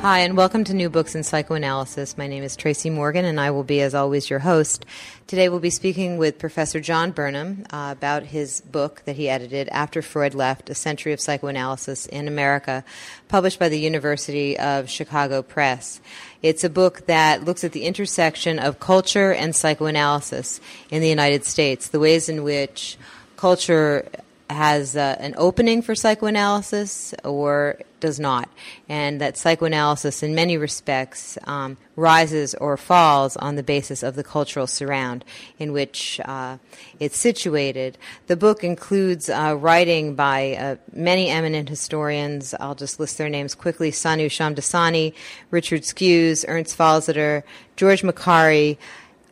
[0.00, 2.16] Hi, and welcome to New Books in Psychoanalysis.
[2.16, 4.86] My name is Tracy Morgan, and I will be, as always, your host.
[5.26, 9.68] Today we'll be speaking with Professor John Burnham uh, about his book that he edited,
[9.70, 12.84] After Freud Left A Century of Psychoanalysis in America,
[13.26, 16.00] published by the University of Chicago Press.
[16.42, 20.60] It's a book that looks at the intersection of culture and psychoanalysis
[20.90, 22.96] in the United States, the ways in which
[23.36, 24.08] culture
[24.48, 28.48] has uh, an opening for psychoanalysis or does not,
[28.88, 34.24] and that psychoanalysis, in many respects, um, rises or falls on the basis of the
[34.24, 35.24] cultural surround
[35.58, 36.56] in which uh,
[37.00, 37.98] it's situated.
[38.28, 42.54] The book includes uh, writing by uh, many eminent historians.
[42.60, 45.14] I'll just list their names quickly: Sonu Shamdasani,
[45.50, 47.42] Richard Skues, Ernst Falzeder,
[47.76, 48.78] George Makari,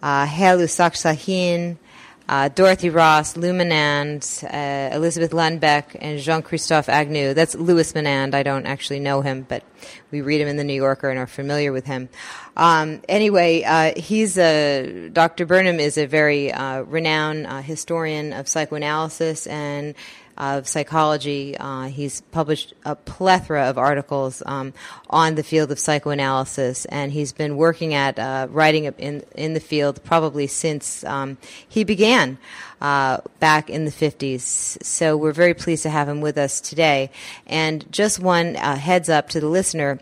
[0.02, 1.76] uh, Hale Usak-Sahin
[2.28, 7.34] uh, Dorothy Ross, Lou Menand, uh, Elizabeth Lunbeck, and Jean Christophe Agnew.
[7.34, 8.34] That's Louis Menand.
[8.34, 9.62] I don't actually know him, but
[10.10, 12.08] we read him in the New Yorker and are familiar with him.
[12.56, 15.46] Um, anyway, uh, he's a Dr.
[15.46, 19.94] Burnham is a very uh, renowned uh, historian of psychoanalysis and
[20.36, 21.56] of psychology.
[21.58, 24.72] Uh, he's published a plethora of articles um,
[25.08, 29.60] on the field of psychoanalysis, and he's been working at uh, writing in in the
[29.60, 32.38] field probably since um, he began
[32.80, 34.82] uh, back in the 50s.
[34.82, 37.10] So we're very pleased to have him with us today.
[37.46, 39.98] And just one uh, heads up to the listener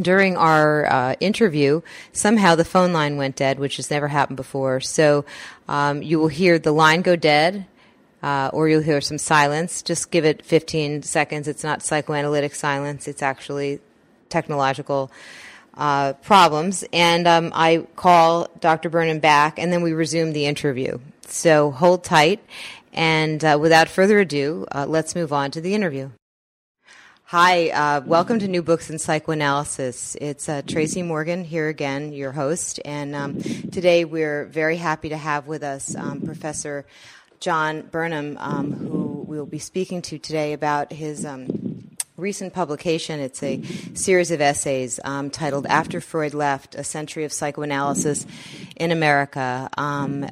[0.00, 1.80] during our uh, interview,
[2.12, 4.80] somehow the phone line went dead, which has never happened before.
[4.80, 5.24] So
[5.68, 7.66] um, you will hear the line go dead
[8.22, 9.82] uh, or you'll hear some silence.
[9.82, 11.48] Just give it 15 seconds.
[11.48, 13.80] It's not psychoanalytic silence, it's actually
[14.28, 15.10] technological
[15.76, 16.84] uh, problems.
[16.92, 18.88] And um, I call Dr.
[18.88, 20.98] Burnham back, and then we resume the interview.
[21.28, 22.42] So hold tight.
[22.92, 26.10] And uh, without further ado, uh, let's move on to the interview.
[27.30, 30.16] Hi, uh, welcome to New Books in Psychoanalysis.
[30.20, 35.16] It's uh, Tracy Morgan here again, your host, and um, today we're very happy to
[35.16, 36.86] have with us um, Professor
[37.40, 43.20] John Burnham, um, who we'll be speaking to today about his um, recent publication.
[43.20, 43.62] It's a
[43.94, 48.26] series of essays um, titled After Freud Left A Century of Psychoanalysis
[48.76, 49.68] in America.
[49.76, 50.28] Um,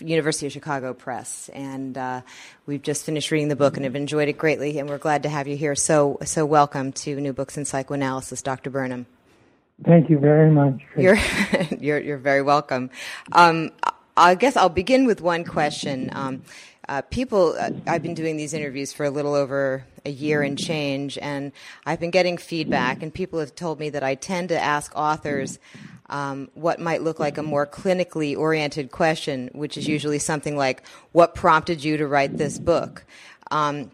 [0.00, 2.22] University of Chicago Press, and uh,
[2.66, 4.78] we've just finished reading the book and have enjoyed it greatly.
[4.78, 5.74] And we're glad to have you here.
[5.74, 8.70] So, so welcome to New Books in Psychoanalysis, Dr.
[8.70, 9.06] Burnham.
[9.84, 10.80] Thank you very much.
[10.96, 11.18] You're,
[11.78, 12.90] you're, you're very welcome.
[13.32, 13.72] Um,
[14.20, 16.10] I guess I'll begin with one question.
[16.12, 16.42] Um,
[16.86, 20.58] uh, people, uh, I've been doing these interviews for a little over a year and
[20.58, 21.52] change, and
[21.86, 25.58] I've been getting feedback, and people have told me that I tend to ask authors
[26.10, 30.82] um, what might look like a more clinically oriented question, which is usually something like,
[31.12, 33.06] What prompted you to write this book?
[33.50, 33.90] Um,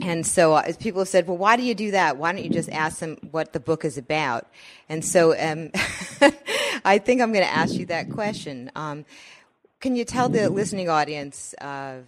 [0.00, 2.18] and so uh, people have said, well, why do you do that?
[2.18, 4.46] Why don't you just ask them what the book is about?
[4.88, 5.70] And so um,
[6.84, 8.70] I think I'm going to ask you that question.
[8.76, 9.06] Um,
[9.80, 11.98] can you tell the listening audience uh,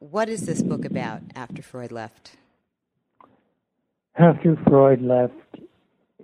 [0.00, 2.32] what is this book about after Freud left?
[4.16, 5.34] After Freud left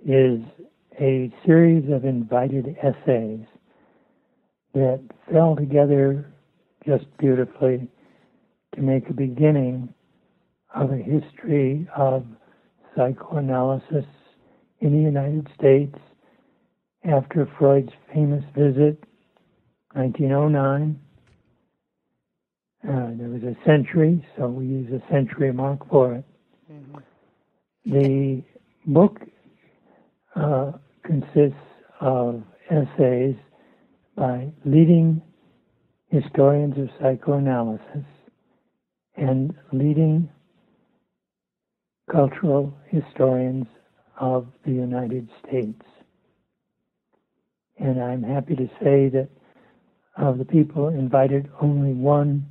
[0.05, 0.41] is
[0.99, 3.45] a series of invited essays
[4.73, 5.01] that
[5.31, 6.31] fell together
[6.85, 7.87] just beautifully
[8.75, 9.93] to make a beginning
[10.75, 12.25] of a history of
[12.95, 14.05] psychoanalysis
[14.79, 15.97] in the United States
[17.03, 19.03] after Freud's famous visit
[19.97, 20.99] 1909.
[22.87, 26.25] Uh, there was a century, so we use a century mark for it.
[26.71, 26.97] Mm-hmm.
[27.91, 28.43] The
[28.85, 29.19] book
[30.35, 31.57] uh, consists
[31.99, 33.35] of essays
[34.15, 35.19] by leading
[36.09, 38.05] historians of psychoanalysis
[39.15, 40.29] and leading
[42.11, 43.65] cultural historians
[44.19, 45.81] of the United States.
[47.79, 49.29] And I'm happy to say that
[50.17, 52.45] of the people invited, only one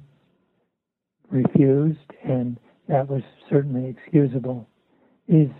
[1.31, 4.69] refused, and that was certainly excusable.
[5.29, 5.51] These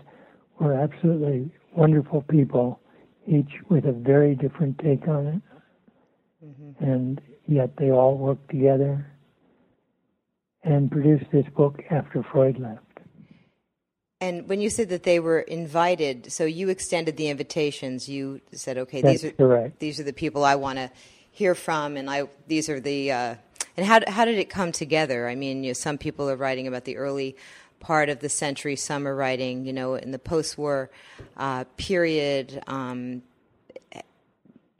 [0.59, 2.79] were absolutely wonderful people,
[3.27, 5.41] each with a very different take on it,
[6.45, 6.83] mm-hmm.
[6.83, 9.05] and yet they all worked together
[10.63, 12.81] and produced this book after Freud left.
[14.19, 18.09] And when you said that they were invited, so you extended the invitations.
[18.09, 19.79] You said, "Okay, That's these are correct.
[19.79, 20.89] these are the people I want to
[21.37, 23.35] hear from, and I these are the uh,
[23.77, 25.27] and how how did it come together?
[25.27, 27.37] I mean, you know, some people are writing about the early
[27.79, 30.89] part of the century, some are writing, you know, in the post-war
[31.37, 32.63] uh, period.
[32.65, 33.21] Um,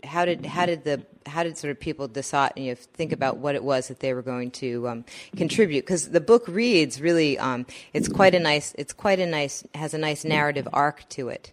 [0.03, 3.37] how did how did the how did sort of people decide you know think about
[3.37, 5.05] what it was that they were going to um,
[5.35, 9.63] contribute because the book reads really um, it's quite a nice it's quite a nice
[9.75, 11.51] has a nice narrative arc to it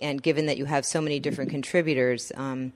[0.00, 2.72] and given that you have so many different contributors, um,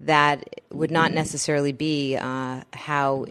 [0.00, 3.26] that would not necessarily be uh, how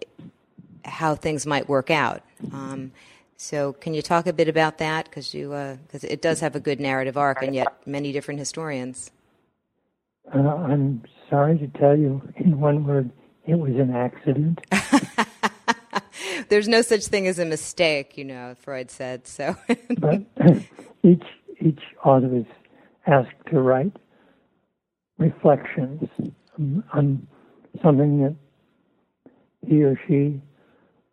[0.85, 2.21] how things might work out.
[2.53, 2.91] Um,
[3.37, 5.05] so, can you talk a bit about that?
[5.05, 5.49] Because you
[5.87, 9.11] because uh, it does have a good narrative arc, and yet many different historians.
[10.33, 13.09] Uh, I'm sorry to tell you, in one word,
[13.47, 14.59] it was an accident.
[16.49, 18.55] There's no such thing as a mistake, you know.
[18.59, 19.55] Freud said so.
[19.97, 20.21] but
[21.03, 21.23] each
[21.59, 22.45] each author is
[23.07, 23.95] asked to write
[25.17, 26.09] reflections
[26.93, 27.27] on
[27.81, 28.35] something that
[29.67, 30.41] he or she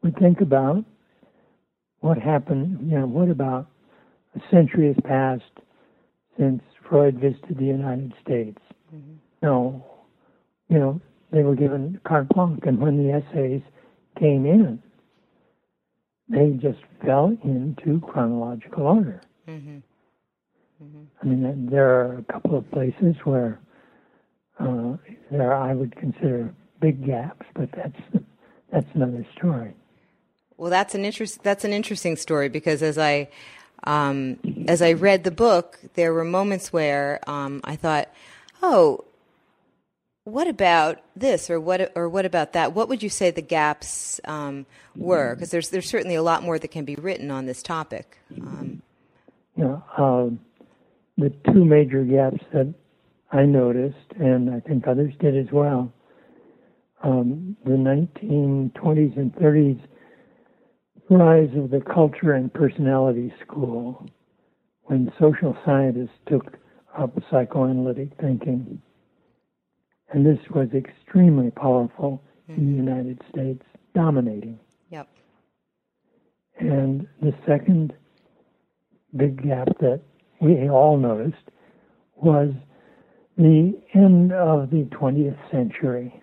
[0.02, 0.84] would think about.
[2.00, 2.90] What happened?
[2.90, 3.68] You know, what about
[4.34, 5.44] a century has passed
[6.38, 8.58] since Freud visited the United States?
[8.94, 9.14] Mm-hmm.
[9.42, 9.84] No,
[10.68, 11.00] you know,
[11.32, 13.62] they were given carte blanche, and when the essays
[14.18, 14.82] came in,
[16.28, 19.20] they just fell into chronological order.
[19.48, 19.78] Mm-hmm.
[20.82, 21.02] Mm-hmm.
[21.22, 23.60] I mean, there are a couple of places where
[24.58, 24.96] uh,
[25.30, 28.00] there I would consider big gaps, but that's
[28.72, 29.74] that's another story.
[30.56, 31.42] Well, that's an interest.
[31.42, 33.28] That's an interesting story because as I
[33.84, 34.38] um,
[34.68, 38.08] as I read the book, there were moments where um, I thought,
[38.62, 39.04] "Oh,
[40.26, 42.74] what about this or what or what about that?
[42.74, 44.66] What would you say the gaps um,
[44.96, 45.34] were?
[45.34, 48.18] Because there's there's certainly a lot more that can be written on this topic.
[48.40, 48.82] Um,
[49.56, 50.30] yeah, uh,
[51.16, 52.74] the two major gaps that
[53.32, 55.92] I noticed, and I think others did as well,
[57.02, 59.80] um, the 1920s and 30s
[61.10, 64.08] rise of the culture and personality school,
[64.84, 66.56] when social scientists took
[66.96, 68.80] up psychoanalytic thinking
[70.12, 72.60] and this was extremely powerful mm-hmm.
[72.60, 72.88] in the mm-hmm.
[72.88, 73.62] United States,
[73.94, 74.58] dominating.
[74.90, 75.08] Yep.
[76.58, 77.92] And the second
[79.16, 80.00] big gap that
[80.40, 81.50] we all noticed
[82.16, 82.50] was
[83.36, 86.14] the end of the 20th century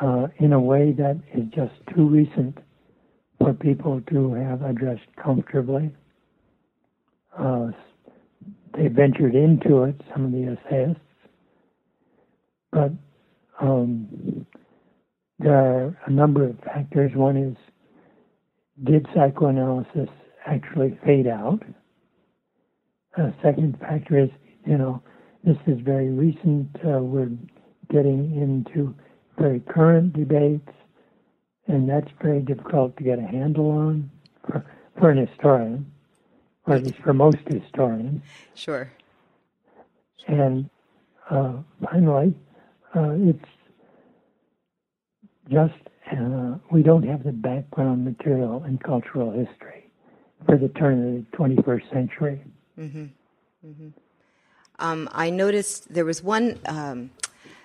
[0.00, 2.58] uh, in a way that is just too recent
[3.38, 5.92] for people to have addressed comfortably.
[7.36, 7.68] Uh,
[8.76, 11.00] they ventured into it, some of the essayists,
[12.72, 12.92] but
[13.60, 14.46] um,
[15.38, 17.12] there are a number of factors.
[17.14, 17.56] One is,
[18.84, 20.08] did psychoanalysis
[20.46, 21.60] actually fade out?
[23.16, 24.30] A second factor is,
[24.66, 25.02] you know,
[25.44, 26.74] this is very recent.
[26.84, 27.30] Uh, we're
[27.90, 28.94] getting into
[29.38, 30.70] very current debates,
[31.66, 34.10] and that's very difficult to get a handle on
[34.46, 34.64] for,
[34.98, 35.90] for an historian,
[36.66, 38.22] or at least for most historians.
[38.54, 38.90] Sure.
[40.26, 40.70] And
[41.28, 42.34] uh, finally,
[42.94, 43.44] uh, it's
[45.50, 45.74] just
[46.10, 49.90] uh, we don't have the background material in cultural history
[50.46, 52.44] for the turn of the 21st century.
[52.78, 53.04] Mm-hmm.
[53.66, 53.88] Mm-hmm.
[54.78, 57.10] Um, I noticed there was one um,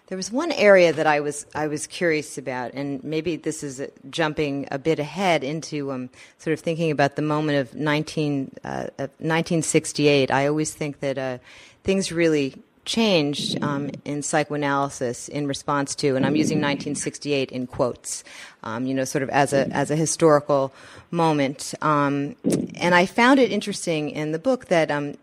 [0.10, 3.82] there was one area that I was I was curious about, and maybe this is
[4.10, 6.10] jumping a bit ahead into um,
[6.40, 10.32] sort of thinking about the moment of 19, uh, 1968.
[10.32, 11.38] I always think that uh,
[11.84, 18.24] things really changed um, in psychoanalysis in response to, and I'm using 1968 in quotes,
[18.64, 20.74] um, you know, sort of as a as a historical
[21.12, 21.76] moment.
[21.84, 22.36] Um,
[22.76, 25.18] and I found it interesting in the book that um,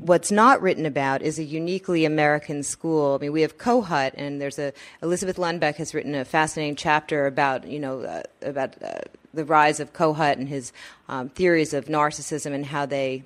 [0.00, 3.14] what's not written about is a uniquely American school.
[3.14, 7.26] I mean, we have Kohut, and there's a Elizabeth Lunbeck has written a fascinating chapter
[7.26, 9.00] about you know uh, about uh,
[9.34, 10.72] the rise of Kohut and his
[11.08, 13.24] um, theories of narcissism and how they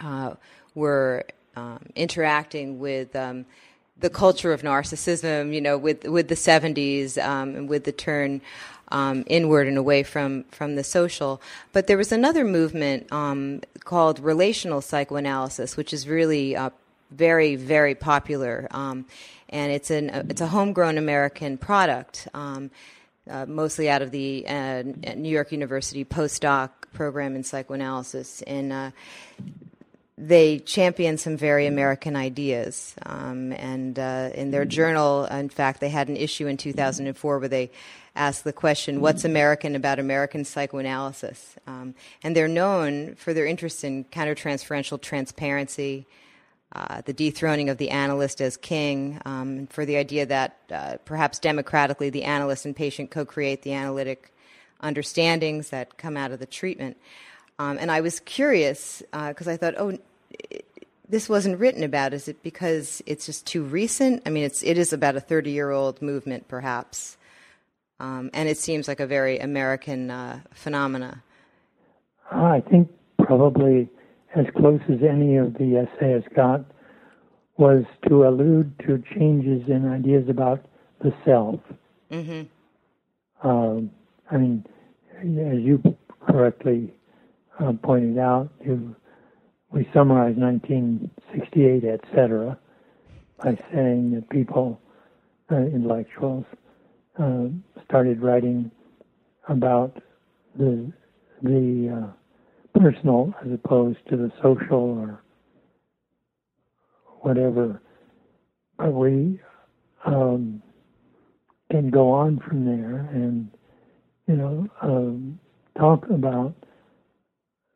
[0.00, 0.34] uh,
[0.74, 1.24] were
[1.56, 3.46] um, interacting with um,
[3.98, 8.40] the culture of narcissism, you know, with with the 70s um, and with the turn
[8.88, 11.40] um, inward and away from from the social.
[11.72, 16.70] But there was another movement um, called relational psychoanalysis, which is really uh,
[17.10, 19.06] very very popular, um,
[19.48, 22.28] and it's an it's a homegrown American product.
[23.28, 24.84] Uh, mostly out of the uh,
[25.16, 28.90] New York University postdoc program in psychoanalysis, and uh,
[30.18, 32.94] they champion some very American ideas.
[33.04, 37.48] Um, and uh, in their journal, in fact, they had an issue in 2004 where
[37.48, 37.70] they
[38.16, 41.56] asked the question, What's American about American psychoanalysis?
[41.66, 46.06] Um, and they're known for their interest in countertransferential transparency.
[46.72, 51.38] Uh, the dethroning of the analyst as king, um, for the idea that uh, perhaps
[51.38, 54.34] democratically the analyst and patient co create the analytic
[54.80, 56.96] understandings that come out of the treatment.
[57.58, 59.96] Um, and I was curious because uh, I thought, oh,
[61.08, 62.12] this wasn't written about.
[62.12, 64.22] Is it because it's just too recent?
[64.26, 67.15] I mean, it's it is about a thirty year old movement, perhaps,
[68.00, 71.22] um, and it seems like a very American uh, phenomena.
[72.30, 72.90] I think
[73.22, 73.88] probably
[74.34, 76.64] as close as any of the essayists got
[77.56, 80.64] was to allude to changes in ideas about
[81.02, 81.60] the self.
[82.10, 83.48] Mm-hmm.
[83.48, 83.90] Um,
[84.30, 84.64] I mean,
[85.18, 85.82] as you
[86.26, 86.92] correctly
[87.58, 88.94] uh, pointed out, you,
[89.70, 92.58] we summarize 1968, etc.,
[93.42, 94.80] by saying that people,
[95.50, 96.44] uh, intellectuals,
[97.18, 97.46] uh,
[97.84, 98.70] started writing
[99.48, 100.02] about
[100.58, 100.92] the
[101.42, 105.22] the uh, personal as opposed to the social or
[107.20, 107.80] whatever.
[108.78, 109.40] But we
[110.04, 110.62] um,
[111.70, 113.50] can go on from there and
[114.26, 115.38] you know um,
[115.78, 116.54] talk about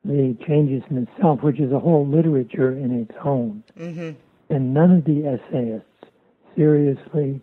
[0.04, 3.62] the changes in itself, which is a whole literature in its own.
[3.78, 4.11] Mm-hmm.
[4.49, 5.87] And none of the essayists
[6.56, 7.40] seriously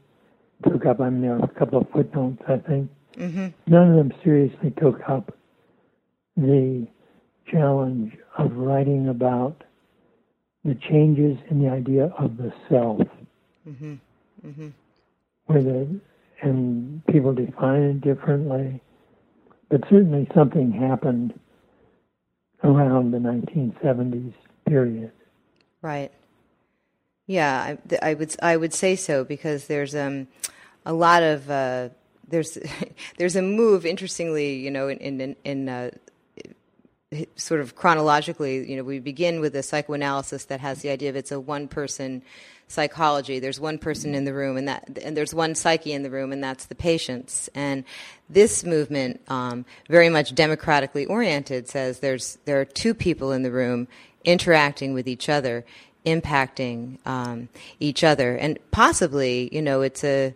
[0.64, 1.00] took up.
[1.00, 2.90] I mean, there a couple of footnotes, I think.
[3.16, 3.48] Mm-hmm.
[3.68, 5.36] None of them seriously took up
[6.36, 6.88] the
[7.52, 9.64] challenge of writing about
[10.64, 13.02] the changes in the idea of the self,
[13.68, 13.96] Mm-hmm.
[14.46, 14.68] Mm-hmm.
[15.48, 16.00] where the
[16.42, 18.80] and people define it differently,
[19.70, 21.38] but certainly something happened
[22.64, 24.34] around the 1970s
[24.68, 25.12] period.
[25.82, 26.12] Right.
[27.26, 30.28] Yeah, I, I would I would say so because there's um
[30.88, 31.90] a lot of uh,
[32.28, 32.58] there's
[33.18, 35.92] there's a move interestingly you know in in, in uh,
[37.36, 41.16] sort of chronologically you know we begin with a psychoanalysis that has the idea of
[41.16, 42.24] it's a one person
[42.68, 43.40] psychology.
[43.40, 46.32] There's one person in the room and that and there's one psyche in the room
[46.32, 47.50] and that's the patient's.
[47.56, 47.84] And
[48.30, 53.52] this movement um, very much democratically oriented says there's there are two people in the
[53.52, 53.88] room
[54.24, 55.66] interacting with each other
[56.06, 58.36] impacting um, each other.
[58.36, 60.36] And possibly you know it's a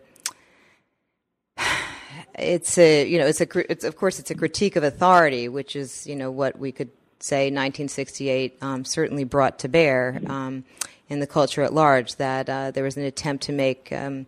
[2.41, 5.75] it's a you know it's a it's of course it's a critique of authority which
[5.75, 10.63] is you know what we could say 1968 um, certainly brought to bear um,
[11.09, 14.25] in the culture at large that uh, there was an attempt to make um,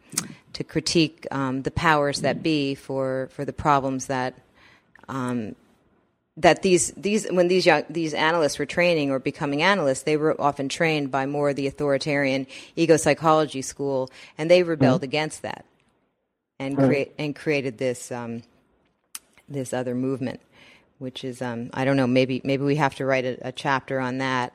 [0.53, 4.35] to critique um, the powers that be for for the problems that
[5.09, 5.55] um,
[6.37, 10.39] that these these when these young these analysts were training or becoming analysts, they were
[10.41, 15.05] often trained by more of the authoritarian ego psychology school, and they rebelled mm-hmm.
[15.05, 15.65] against that,
[16.59, 18.43] and create and created this um,
[19.49, 20.41] this other movement,
[20.99, 23.99] which is um, I don't know maybe maybe we have to write a, a chapter
[23.99, 24.53] on that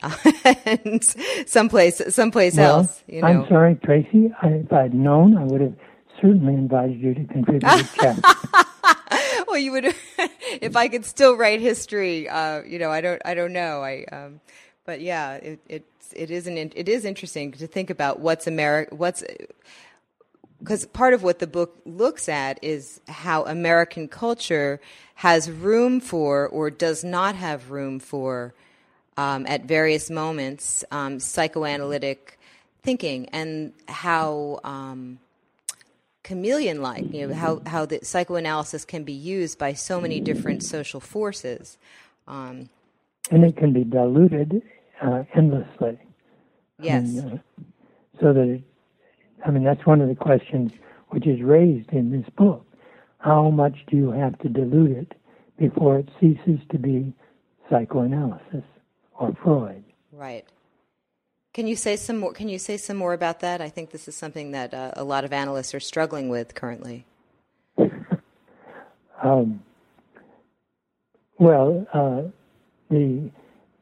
[0.85, 1.03] and
[1.47, 3.03] someplace someplace well, else.
[3.07, 3.29] You know?
[3.29, 4.33] I'm sorry, Tracy.
[4.43, 5.75] I, if I'd known, I would have
[6.21, 9.45] certainly invited you to contribute a chapter.
[9.47, 9.85] well, you would
[10.19, 12.29] if I could still write history.
[12.29, 13.23] Uh, you know, I don't.
[13.25, 13.83] I don't know.
[13.83, 14.05] I.
[14.11, 14.41] Um,
[14.85, 18.95] but yeah, it it it is an it is interesting to think about what's America.
[18.95, 19.23] What's
[20.61, 24.81] because part of what the book looks at is how American culture
[25.17, 28.55] has room for or does not have room for
[29.17, 32.39] um, at various moments um, psychoanalytic
[32.83, 35.19] thinking and how um,
[36.23, 40.63] chameleon like, you know, how, how the psychoanalysis can be used by so many different
[40.63, 41.79] social forces.
[42.27, 42.69] Um,
[43.31, 44.63] and it can be diluted
[45.03, 45.99] uh, endlessly.
[46.81, 47.05] Yes.
[47.05, 47.37] And, uh,
[48.21, 48.63] so that, it,
[49.47, 50.73] I mean, that's one of the questions
[51.09, 52.65] which is raised in this book.
[53.19, 55.15] How much do you have to dilute it
[55.59, 57.13] before it ceases to be
[57.71, 58.65] psychoanalysis
[59.19, 59.85] or Freud?
[60.13, 60.45] Right.
[61.55, 62.33] Can you say some more?
[62.33, 63.61] Can you say some more about that?
[63.61, 67.05] I think this is something that uh, a lot of analysts are struggling with currently.
[69.23, 69.61] um,
[71.39, 72.23] well, uh,
[72.91, 73.31] the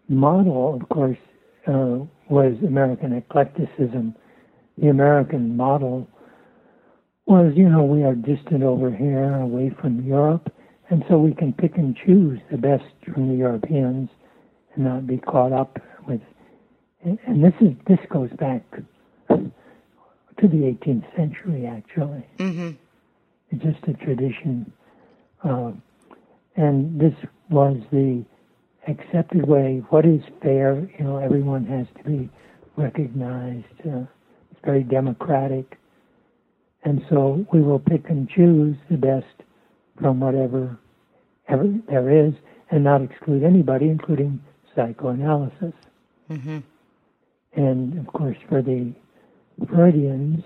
[0.09, 1.19] model, of course,
[1.67, 1.99] uh,
[2.29, 4.15] was American eclecticism.
[4.79, 6.09] The American model
[7.27, 10.53] was, you know, we are distant over here, away from Europe,
[10.91, 14.09] and so we can pick and choose the best from the Europeans
[14.75, 16.21] and not be caught up with
[17.07, 18.63] and this is this goes back
[19.29, 22.27] to the 18th century, actually.
[22.39, 22.71] Mm-hmm.
[23.51, 24.73] It's just a tradition,
[25.45, 25.73] uh,
[26.57, 27.15] and this
[27.49, 28.25] was the
[28.89, 29.83] accepted way.
[29.91, 30.91] What is fair?
[30.99, 32.29] You know, everyone has to be
[32.77, 33.65] recognized.
[33.85, 34.03] Uh,
[34.67, 35.79] very democratic,
[36.85, 39.43] and so we will pick and choose the best
[40.01, 40.79] from whatever
[41.49, 42.35] ever there is,
[42.71, 44.41] and not exclude anybody, including
[44.75, 45.73] psychoanalysis.
[46.29, 46.59] Mm-hmm.
[47.55, 48.93] And of course, for the
[49.69, 50.43] Freudians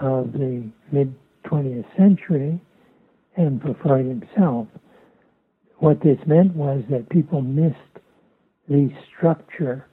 [0.00, 1.14] of the mid
[1.44, 2.58] 20th century,
[3.36, 4.66] and for Freud himself,
[5.78, 7.76] what this meant was that people missed
[8.68, 9.86] the structure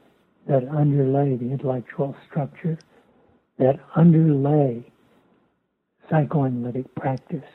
[0.48, 2.78] that underlay the intellectual structure
[3.58, 4.84] that underlay
[6.10, 7.50] psychoanalytic practice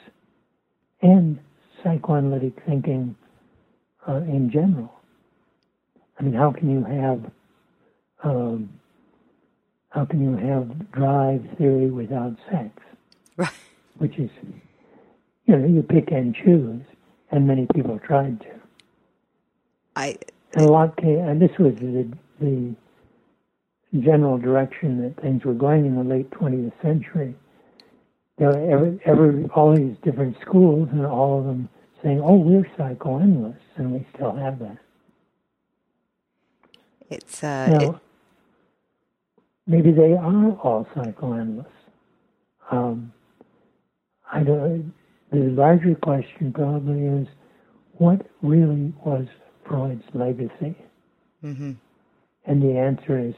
[1.01, 1.39] and
[1.83, 3.17] psychoanalytic thinking
[4.09, 4.93] uh, in general.
[6.19, 7.31] I mean, how can you have
[8.23, 8.71] um,
[9.91, 12.71] how can you have drive theory without sex?
[13.37, 13.53] Right.
[13.99, 14.31] Which is,
[15.47, 16.83] you know, you pick and choose,
[17.31, 18.47] and many people tried to.
[19.97, 20.17] I
[20.55, 22.75] and a lot came, and this was the, the
[24.01, 27.35] general direction that things were going in the late 20th century.
[28.39, 31.69] There were every, every, all these different schools, and all of them
[32.03, 34.79] saying, "Oh, we're psychoanalysts," and we still have that.
[37.11, 37.95] It's uh, now, it,
[39.67, 41.71] maybe they are all psychoanalysts.
[42.71, 43.13] Um,
[44.33, 44.95] I don't.
[45.31, 47.29] The larger question probably is,
[47.99, 49.27] what really was
[49.67, 50.75] Freud's legacy?
[51.45, 51.73] mm-hmm.
[52.45, 53.35] And the answer is,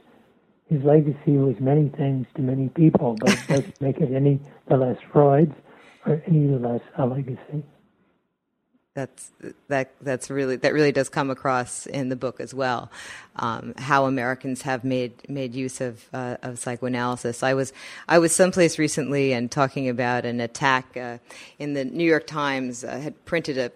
[0.75, 4.77] his legacy was many things to many people, but it doesn't make it any the
[4.77, 5.55] less Freud's
[6.05, 7.65] or any the less a legacy.
[8.95, 9.33] That's
[9.69, 9.93] that.
[10.01, 12.93] That's really that really does come across in the book as well.
[13.37, 17.43] Um, how Americans have made made use of uh, of psychoanalysis.
[17.43, 17.73] I was
[18.09, 21.19] I was someplace recently and talking about an attack uh,
[21.59, 23.73] in the New York Times uh, had printed a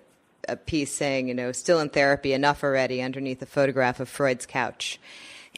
[0.48, 4.46] a piece saying you know still in therapy enough already underneath a photograph of Freud's
[4.46, 5.00] couch.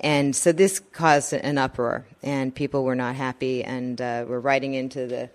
[0.01, 4.75] And so this caused an uproar, and people were not happy, and uh, were writing
[4.75, 5.31] into the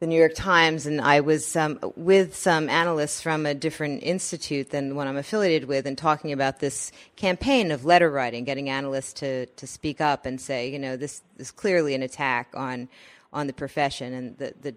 [0.00, 4.70] the New York Times, and I was um, with some analysts from a different institute
[4.70, 8.68] than the one I'm affiliated with, and talking about this campaign of letter writing, getting
[8.68, 12.48] analysts to, to speak up and say, you know, this, this is clearly an attack
[12.54, 12.88] on
[13.32, 14.74] on the profession, and the the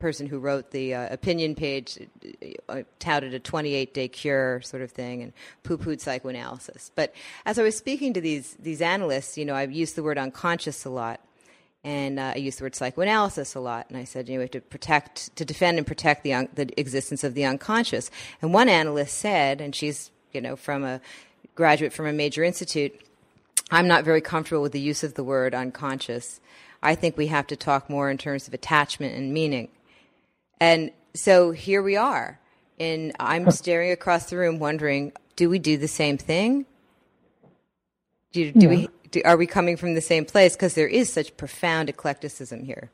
[0.00, 1.98] person who wrote the uh, opinion page
[2.68, 6.90] uh, touted a 28 day cure sort of thing and poo pooed psychoanalysis.
[6.94, 7.14] But
[7.46, 10.84] as I was speaking to these these analysts, you know, I've used the word unconscious
[10.84, 11.20] a lot
[11.82, 13.86] and uh, I used the word psychoanalysis a lot.
[13.88, 16.48] And I said, you know, we have to protect, to defend and protect the, un-
[16.54, 18.10] the existence of the unconscious.
[18.42, 21.00] And one analyst said, and she's, you know, from a
[21.54, 22.98] graduate from a major institute,
[23.70, 26.40] I'm not very comfortable with the use of the word unconscious.
[26.82, 29.68] I think we have to talk more in terms of attachment and meaning.
[30.60, 32.38] And so here we are.
[32.78, 36.66] And I'm staring across the room wondering, do we do the same thing?
[38.32, 38.68] Do, do yeah.
[38.68, 40.54] we do, are we coming from the same place?
[40.54, 42.90] Because there is such profound eclecticism here.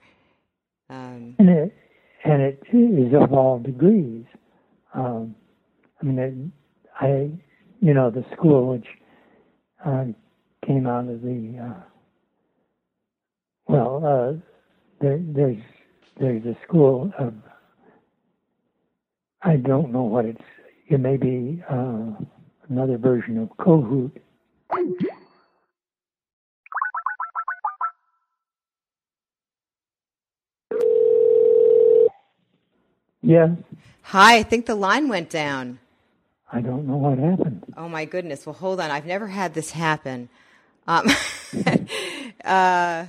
[0.88, 1.76] Um, and it
[2.24, 4.24] and it is of all degrees.
[4.94, 5.34] Um,
[6.00, 6.34] I mean, it,
[7.00, 7.30] I
[7.80, 8.86] you know the school which
[9.84, 10.04] uh,
[10.64, 11.82] came out of the uh,
[13.68, 14.32] well, uh,
[15.00, 15.62] there, there's
[16.18, 17.34] there's a school of
[19.42, 20.42] I don't know what it's.
[20.88, 22.12] It may be uh,
[22.68, 24.12] another version of Kohut.
[33.22, 33.50] Yes.
[34.02, 35.80] Hi, I think the line went down.
[36.52, 37.64] I don't know what happened.
[37.76, 38.46] Oh my goodness.
[38.46, 38.90] Well, hold on.
[38.92, 40.28] I've never had this happen.
[40.86, 41.08] Um,
[42.44, 43.06] uh,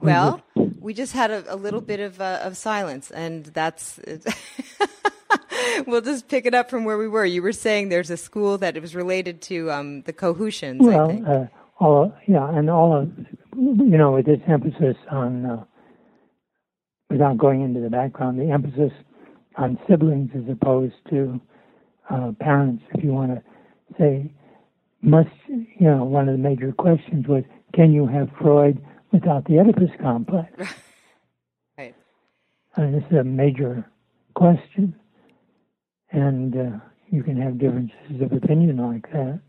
[0.00, 0.42] well,
[0.80, 4.00] we just had a, a little bit of uh, of silence, and that's.
[5.86, 7.24] we'll just pick it up from where we were.
[7.24, 10.80] You were saying there's a school that it was related to um, the Kohutians.
[10.80, 11.46] Well, uh,
[11.78, 13.10] all yeah, and all of
[13.56, 15.64] you know, with this emphasis on uh,
[17.10, 18.92] without going into the background, the emphasis
[19.56, 21.40] on siblings as opposed to
[22.08, 23.42] uh, parents, if you want to
[23.98, 24.30] say,
[25.02, 27.42] must, you know, one of the major questions was,
[27.74, 28.80] can you have Freud
[29.12, 30.50] without the Oedipus complex?
[31.78, 31.94] right.
[32.76, 33.84] I mean, this is a major
[34.34, 34.94] question,
[36.10, 36.78] and uh,
[37.10, 39.40] you can have differences of opinion like that.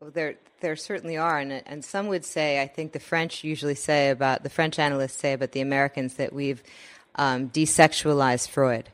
[0.00, 3.74] Well, there, there certainly are, and and some would say, I think the French usually
[3.74, 6.62] say about the French analysts say about the Americans that we've
[7.16, 8.90] um, desexualized Freud,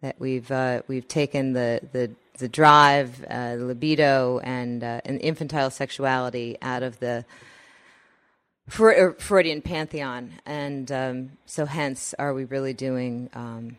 [0.00, 5.20] that we've uh, we've taken the the the drive, uh, the libido, and uh, and
[5.20, 7.24] infantile sexuality out of the
[8.68, 13.76] Freudian pantheon, and um, so hence are we really doing um,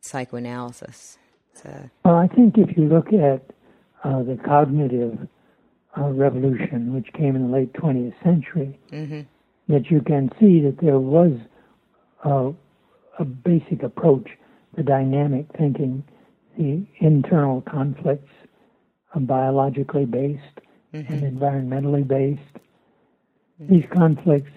[0.00, 1.18] psychoanalysis?
[1.54, 1.90] So.
[2.04, 3.42] Well, I think if you look at
[4.04, 5.18] uh, the cognitive
[5.98, 9.22] uh, revolution, which came in the late 20th century, mm-hmm.
[9.72, 11.32] that you can see that there was
[12.24, 12.52] a,
[13.18, 14.28] a basic approach
[14.76, 16.04] to dynamic thinking,
[16.58, 18.32] the internal conflicts
[19.14, 20.42] are biologically based
[20.92, 21.12] mm-hmm.
[21.12, 22.40] and environmentally based.
[23.60, 23.74] Mm-hmm.
[23.74, 24.50] These conflicts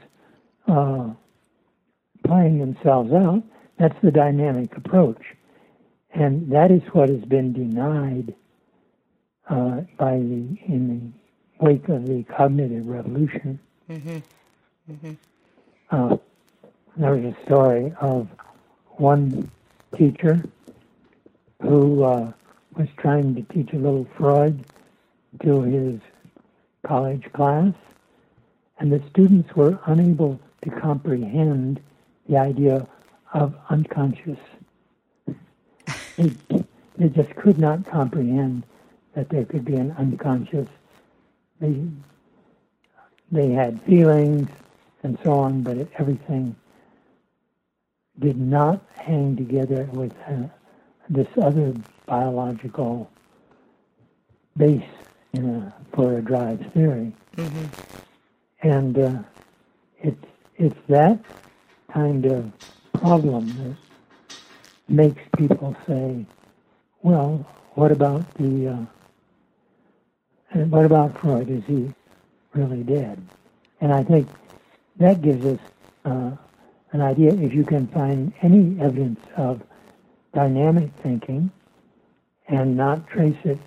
[0.68, 1.10] uh,
[2.26, 3.44] playing themselves out,
[3.78, 5.22] that's the dynamic approach.
[6.12, 8.34] And that is what has been denied
[9.50, 11.14] uh, by the in
[11.60, 13.60] the wake of the cognitive revolution.
[13.90, 14.18] Mm-hmm.
[14.92, 15.14] Mm-hmm.
[15.92, 16.18] Uh,
[16.98, 18.28] there was a story of
[18.98, 19.50] one
[19.98, 20.44] teacher
[21.62, 22.32] who uh,
[22.78, 24.66] was trying to teach a little Freud
[25.44, 26.00] to his
[26.86, 27.74] college class,
[28.80, 31.80] and the students were unable to comprehend
[32.28, 32.88] the idea
[33.34, 34.40] of unconscious.
[36.18, 36.34] They,
[36.98, 38.64] they just could not comprehend
[39.14, 40.68] that there could be an unconscious.
[41.60, 41.82] They,
[43.32, 44.50] they had feelings
[45.04, 46.56] and so on, but everything
[48.20, 50.44] did not hang together with uh,
[51.10, 51.74] this other
[52.06, 53.10] biological
[54.58, 54.84] base
[55.38, 57.14] a, for a drive theory.
[57.38, 57.66] Mm-hmm.
[58.62, 59.20] And uh,
[60.02, 60.26] it's,
[60.58, 61.20] it's that
[61.94, 62.52] kind of
[62.94, 63.76] problem that
[64.88, 66.26] makes people say,
[67.02, 67.46] well,
[67.76, 68.68] what about the,
[70.54, 71.50] uh, what about Freud?
[71.50, 71.94] Is he
[72.54, 73.26] really dead?
[73.82, 74.28] And I think
[74.98, 75.60] that gives us
[76.04, 76.32] uh,
[76.92, 79.62] an idea if you can find any evidence of
[80.34, 81.52] dynamic thinking
[82.48, 83.60] and not trace it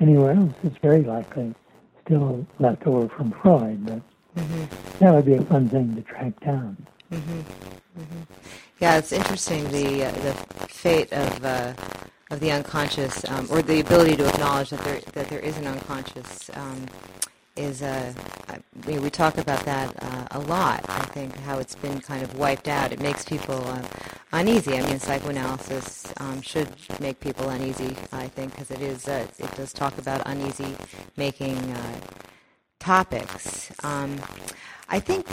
[0.00, 1.54] anywhere else, it's very likely
[2.06, 3.84] still left over from Freud.
[3.84, 4.00] But
[4.36, 4.98] mm-hmm.
[4.98, 6.86] that would be a fun thing to track down.
[7.12, 7.40] Mm-hmm.
[8.00, 8.22] Mm-hmm.
[8.80, 10.32] Yeah, it's interesting the uh, the
[10.68, 11.74] fate of uh,
[12.30, 15.66] of the unconscious, um, or the ability to acknowledge that there that there is an
[15.66, 16.50] unconscious.
[16.54, 16.86] Um,
[17.56, 18.12] is uh,
[18.86, 20.84] we, we talk about that uh, a lot.
[20.88, 22.92] I think how it's been kind of wiped out.
[22.92, 23.82] It makes people uh,
[24.32, 24.74] uneasy.
[24.74, 26.68] I mean, psychoanalysis um, should
[27.00, 27.96] make people uneasy.
[28.12, 30.76] I think because it is uh, it does talk about uneasy
[31.16, 32.00] making uh,
[32.78, 33.72] topics.
[33.84, 34.20] Um,
[34.88, 35.26] I think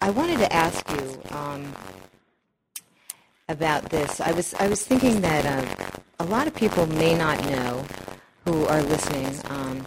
[0.00, 1.74] I wanted to ask you um,
[3.48, 4.20] about this.
[4.20, 7.84] I was I was thinking that uh, a lot of people may not know
[8.44, 9.84] who are listening um,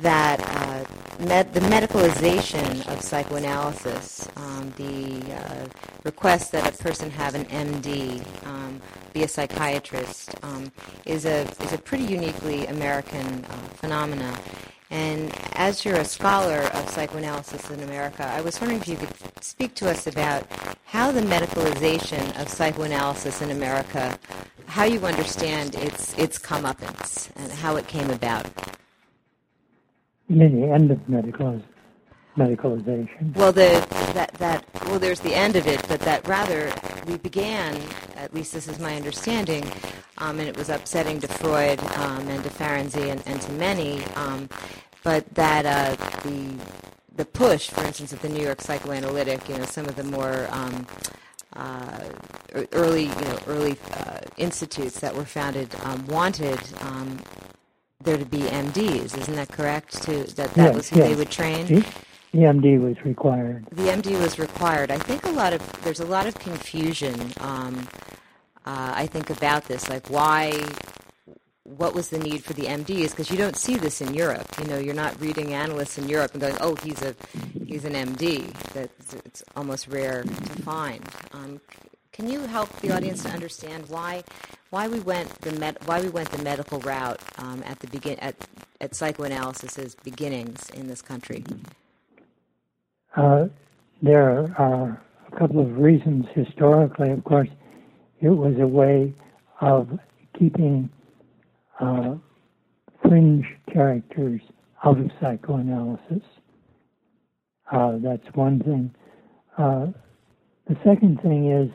[0.00, 5.66] that uh, med- the medicalization of psychoanalysis, um, the uh,
[6.04, 8.80] request that a person have an MD, um,
[9.12, 10.70] be a psychiatrist, um,
[11.04, 14.38] is a is a pretty uniquely American uh, phenomena.
[14.90, 19.44] And as you're a scholar of psychoanalysis in America, I was wondering if you could
[19.44, 20.46] speak to us about
[20.84, 24.18] how the medicalization of psychoanalysis in America,
[24.66, 28.46] how you understand its its comeuppance and how it came about.
[30.28, 30.98] The end of
[32.36, 33.34] medicalization?
[33.34, 36.72] Well, the that that well, there's the end of it, but that rather
[37.06, 37.80] we began.
[38.16, 39.64] At least this is my understanding,
[40.18, 44.04] um, and it was upsetting to Freud um, and to Ferenczi and, and to many.
[44.16, 44.48] Um,
[45.02, 46.54] but that uh, the
[47.16, 50.46] the push, for instance, of the New York Psychoanalytic, you know, some of the more
[50.50, 50.86] um,
[51.54, 52.04] uh,
[52.72, 57.18] early, you know, early uh, institutes that were founded um, wanted um,
[58.04, 59.16] there to be MDs.
[59.18, 60.02] Isn't that correct?
[60.04, 61.08] To that that yes, was who yes.
[61.08, 61.66] they would train.
[61.66, 61.84] The,
[62.32, 63.66] the MD was required.
[63.72, 64.90] The MD was required.
[64.90, 67.32] I think a lot of there's a lot of confusion.
[67.40, 67.88] Um,
[68.66, 70.52] uh, I think about this, like why,
[71.64, 73.10] what was the need for the MDs?
[73.10, 74.46] Because you don't see this in Europe.
[74.60, 77.16] You know, you're not reading analysts in Europe and going, "Oh, he's a,
[77.66, 78.90] he's an MD." That
[79.24, 81.02] it's almost rare to find.
[81.32, 81.60] Um,
[82.18, 84.24] can you help the audience to understand why
[84.70, 88.18] why we went the med- why we went the medical route um, at the begin
[88.18, 88.34] at
[88.80, 91.44] at psychoanalysis's beginnings in this country?
[93.14, 93.46] Uh,
[94.02, 95.00] there are
[95.32, 96.26] a couple of reasons.
[96.34, 97.48] Historically, of course,
[98.20, 99.14] it was a way
[99.60, 99.88] of
[100.36, 100.90] keeping
[101.78, 102.16] uh,
[103.02, 104.40] fringe characters
[104.84, 106.22] out of psychoanalysis.
[107.70, 108.92] Uh, that's one thing.
[109.56, 109.86] Uh,
[110.66, 111.70] the second thing is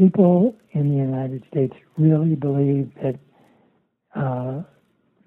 [0.00, 3.18] people in the United States really believed that
[4.16, 4.62] uh,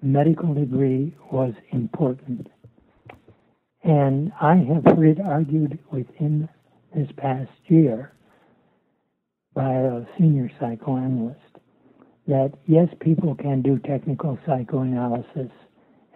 [0.02, 2.48] medical degree was important.
[3.84, 6.48] And I have heard argued within
[6.92, 8.12] this past year
[9.54, 11.38] by a senior psychoanalyst
[12.26, 15.52] that yes, people can do technical psychoanalysis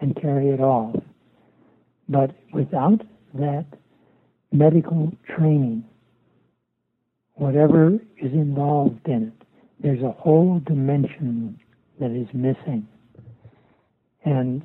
[0.01, 0.95] and carry it off,
[2.09, 3.01] but without
[3.35, 3.67] that
[4.51, 5.85] medical training,
[7.39, 9.47] whatever is involved in it,
[9.79, 11.57] there's a whole dimension
[11.99, 12.85] that is missing.
[14.25, 14.61] And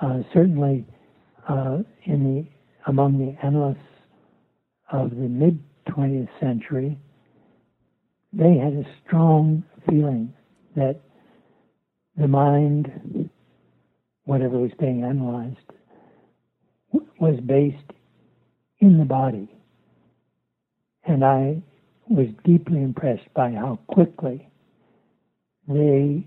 [0.00, 0.86] uh, certainly
[1.48, 2.46] uh, in the
[2.86, 3.78] among the analysts
[4.92, 6.98] of the mid 20th century,
[8.32, 10.32] they had a strong feeling
[10.76, 11.00] that
[12.16, 13.30] the mind,
[14.24, 15.56] whatever was being analyzed,
[17.18, 17.76] was based
[18.78, 19.48] in the body.
[21.04, 21.62] And I
[22.10, 24.48] was deeply impressed by how quickly
[25.68, 26.22] the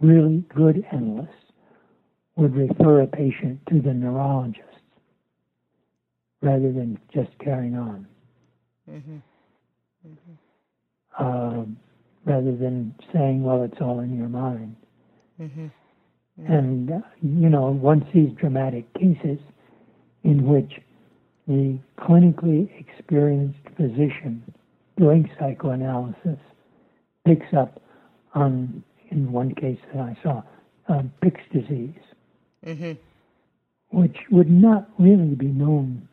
[0.00, 1.28] really good analysts
[2.36, 4.62] would refer a patient to the neurologist
[6.40, 8.06] rather than just carrying on.
[8.88, 9.16] Mm-hmm.
[10.06, 10.34] Mm-hmm.
[11.18, 11.64] Uh,
[12.24, 14.76] rather than saying, well, it's all in your mind.
[15.40, 15.66] Mm-hmm.
[16.46, 19.40] And, uh, you know, one sees dramatic cases
[20.22, 20.74] in which
[21.48, 24.44] the clinically experienced physician
[24.98, 26.38] doing psychoanalysis
[27.24, 27.80] picks up
[28.34, 30.42] on, in one case that I saw,
[30.88, 31.94] um, Pick's disease,
[32.64, 32.92] mm-hmm.
[33.96, 36.08] which would not really be known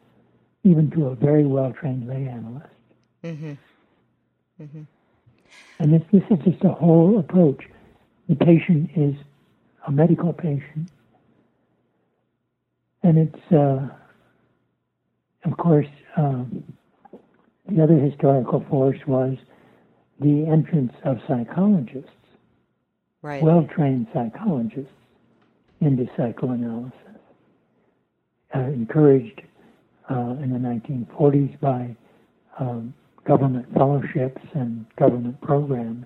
[0.64, 2.68] even to a very well trained lay analyst.
[3.24, 3.54] Mm-hmm.
[4.62, 4.82] Mm-hmm.
[5.80, 7.64] And this, this is just a whole approach.
[8.30, 9.16] The patient is
[9.88, 10.90] a medical patient,
[13.04, 13.88] and it's, uh,
[15.44, 16.64] of course, um,
[17.70, 19.38] the other historical force was
[20.20, 22.10] the entrance of psychologists,
[23.22, 23.42] right.
[23.42, 24.92] well trained psychologists,
[25.82, 26.94] into psychoanalysis,
[28.56, 29.42] uh, encouraged
[30.10, 31.96] uh, in the 1940s by
[32.60, 32.94] um,
[33.26, 36.06] government fellowships and government programs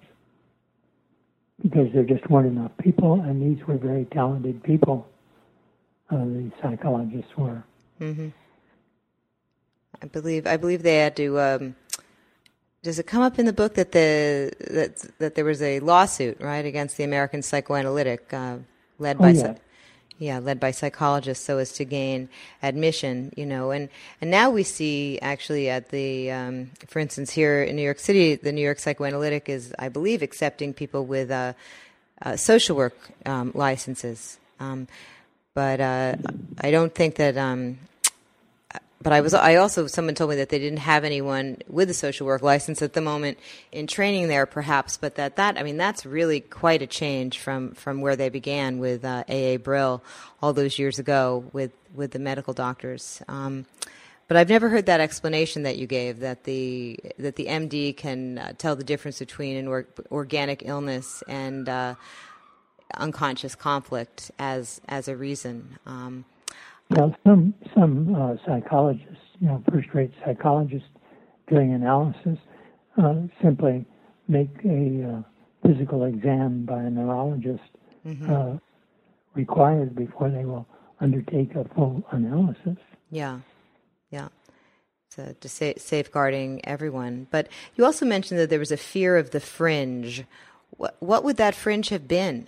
[1.62, 5.08] because there just weren't enough people, and these were very talented people.
[6.10, 7.64] Uh, the psychologists were.
[8.00, 8.30] Mm-hmm.
[10.02, 11.40] I believe I believe they had to.
[11.40, 11.76] Um,
[12.82, 16.40] does it come up in the book that the that that there was a lawsuit
[16.40, 18.58] right against the American Psychoanalytic uh,
[18.98, 19.56] led oh, by yeah
[20.20, 22.28] yeah, led by psychologists so as to gain
[22.62, 23.72] admission, you know.
[23.72, 23.88] And,
[24.20, 28.36] and now we see actually at the, um, for instance, here in New York City,
[28.36, 31.54] the New York Psychoanalytic is, I believe, accepting people with uh,
[32.22, 34.38] uh, social work um, licenses.
[34.60, 34.90] Um,
[35.54, 36.16] but uh,
[36.60, 37.80] I don't think that um,
[39.02, 41.94] but I was I also someone told me that they didn't have anyone with a
[41.94, 43.38] social work license at the moment
[43.72, 44.98] in training there, perhaps.
[44.98, 48.80] But that that I mean that's really quite a change from from where they began
[48.80, 49.56] with uh, A.
[49.56, 49.58] A.
[49.58, 50.04] Brill
[50.42, 53.22] all those years ago with with the medical doctors.
[53.28, 53.66] Um,
[54.28, 58.38] but I've never heard that explanation that you gave that the that the MD can
[58.38, 61.96] uh, tell the difference between an or, organic illness and uh,
[62.96, 65.80] unconscious conflict as as a reason.
[65.86, 66.26] Um,
[66.90, 70.90] well, some some uh, psychologists, you know, first-rate psychologists
[71.48, 72.38] doing analysis,
[72.98, 73.86] uh, simply
[74.28, 77.64] make a uh, physical exam by a neurologist
[78.06, 78.32] mm-hmm.
[78.32, 78.58] Uh,
[79.36, 80.68] required before they will
[81.00, 82.78] undertake a full analysis.
[83.12, 83.40] Yeah,
[84.10, 84.30] yeah.
[85.10, 89.32] So to sa- safeguarding everyone, but you also mentioned that there was a fear of
[89.32, 90.24] the fringe.
[90.72, 92.48] What what would that fringe have been?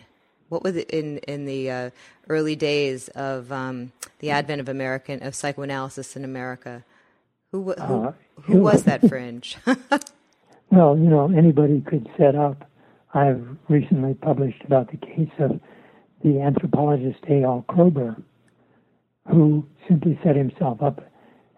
[0.52, 1.90] What was it in in the uh,
[2.28, 6.84] early days of um, the advent of American of psychoanalysis in America?
[7.54, 9.56] Who who, uh, who was that fringe?
[10.70, 12.70] well, you know, anybody could set up.
[13.14, 15.58] I've recently published about the case of
[16.22, 17.64] the anthropologist A.L.
[17.70, 18.22] Kroeber,
[19.30, 21.00] who simply set himself up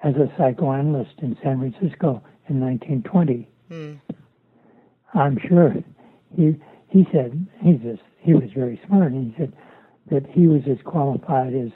[0.04, 3.48] as a psychoanalyst in San Francisco in 1920.
[3.70, 3.94] Hmm.
[5.16, 5.74] I'm sure
[6.36, 6.56] he
[6.90, 9.12] he said he's just he was very smart.
[9.12, 9.54] And he said
[10.10, 11.70] that he was as qualified as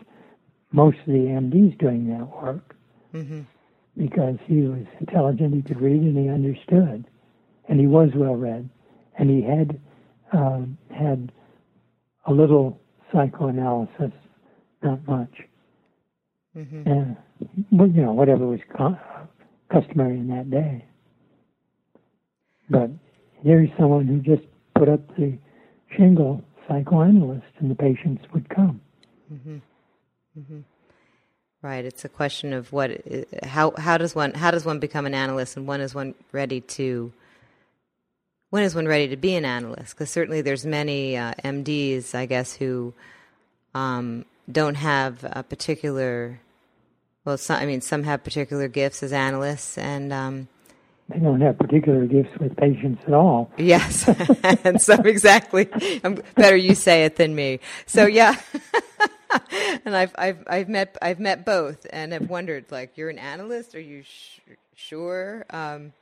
[0.72, 2.76] most of the MDs doing that work
[3.14, 3.42] mm-hmm.
[3.98, 7.06] because he was intelligent, he could read, and he understood,
[7.68, 8.70] and he was well read,
[9.18, 9.80] and he had
[10.34, 11.32] um, had
[12.26, 12.80] a little
[13.12, 14.12] psychoanalysis,
[14.84, 15.34] not much,
[16.56, 16.88] mm-hmm.
[16.88, 17.18] and
[17.72, 18.98] you know whatever was co-
[19.72, 20.86] customary in that day.
[22.70, 22.92] But
[23.42, 25.38] here's someone who just put up the
[25.95, 28.82] shingle psychoanalyst, and the patients would come.
[29.32, 29.58] Mm-hmm.
[30.39, 30.60] Mm-hmm.
[31.62, 31.86] Right.
[31.86, 33.02] It's a question of what,
[33.43, 36.62] how, how does one, how does one become an analyst, and when is one ready
[36.62, 37.12] to,
[38.50, 39.95] when is one ready to be an analyst?
[39.95, 42.93] Because certainly there's many uh, MDs, I guess, who
[43.73, 46.39] um, don't have a particular.
[47.26, 50.47] Well, some, I mean, some have particular gifts as analysts, and um,
[51.10, 53.50] they don't have particular gifts with patients at all.
[53.58, 54.10] Yes,
[54.43, 55.70] and so exactly.
[56.04, 57.60] I'm, better you say it than me.
[57.86, 58.36] So yeah,
[59.86, 63.74] and I've I've I've met I've met both and have wondered like you're an analyst.
[63.74, 64.39] Are you sh-
[64.76, 65.46] sure?
[65.50, 65.93] Um,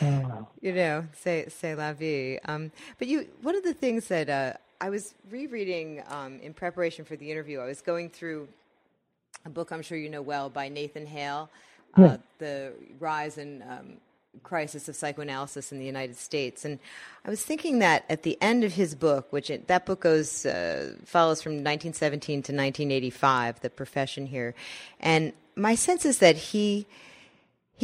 [0.00, 0.48] oh.
[0.62, 2.38] You know, say say la vie.
[2.46, 7.04] Um, but you, one of the things that uh, I was rereading um, in preparation
[7.04, 8.48] for the interview, I was going through
[9.44, 11.50] a book I'm sure you know well by Nathan Hale,
[11.98, 12.16] uh, yeah.
[12.38, 13.96] the rise and um,
[14.42, 16.64] crisis of psychoanalysis in the United States.
[16.64, 16.78] And
[17.24, 20.44] I was thinking that at the end of his book, which it, that book goes
[20.44, 24.54] uh, follows from 1917 to 1985, the profession here,
[25.00, 26.86] and my sense is that he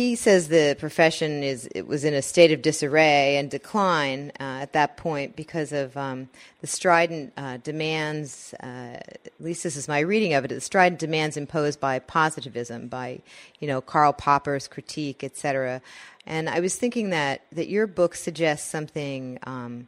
[0.01, 4.63] he says the profession is it was in a state of disarray and decline uh,
[4.63, 6.31] at that point because of um,
[6.63, 8.55] the strident uh, demands.
[8.63, 10.49] Uh, at least this is my reading of it.
[10.49, 13.21] The strident demands imposed by positivism, by
[13.59, 15.83] you know Karl Popper's critique, etc.
[16.27, 19.87] And I was thinking that that your book suggests something um,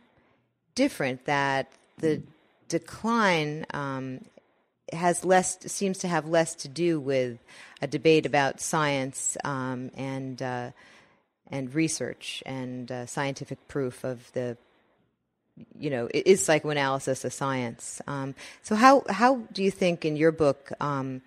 [0.74, 1.24] different.
[1.24, 2.22] That the
[2.68, 4.20] decline um,
[4.92, 7.38] has less seems to have less to do with
[7.80, 10.70] a debate about science um, and uh,
[11.50, 14.56] and research and uh, scientific proof of the
[15.78, 18.00] you know is psychoanalysis a science?
[18.06, 21.22] Um, so how how do you think in your book um,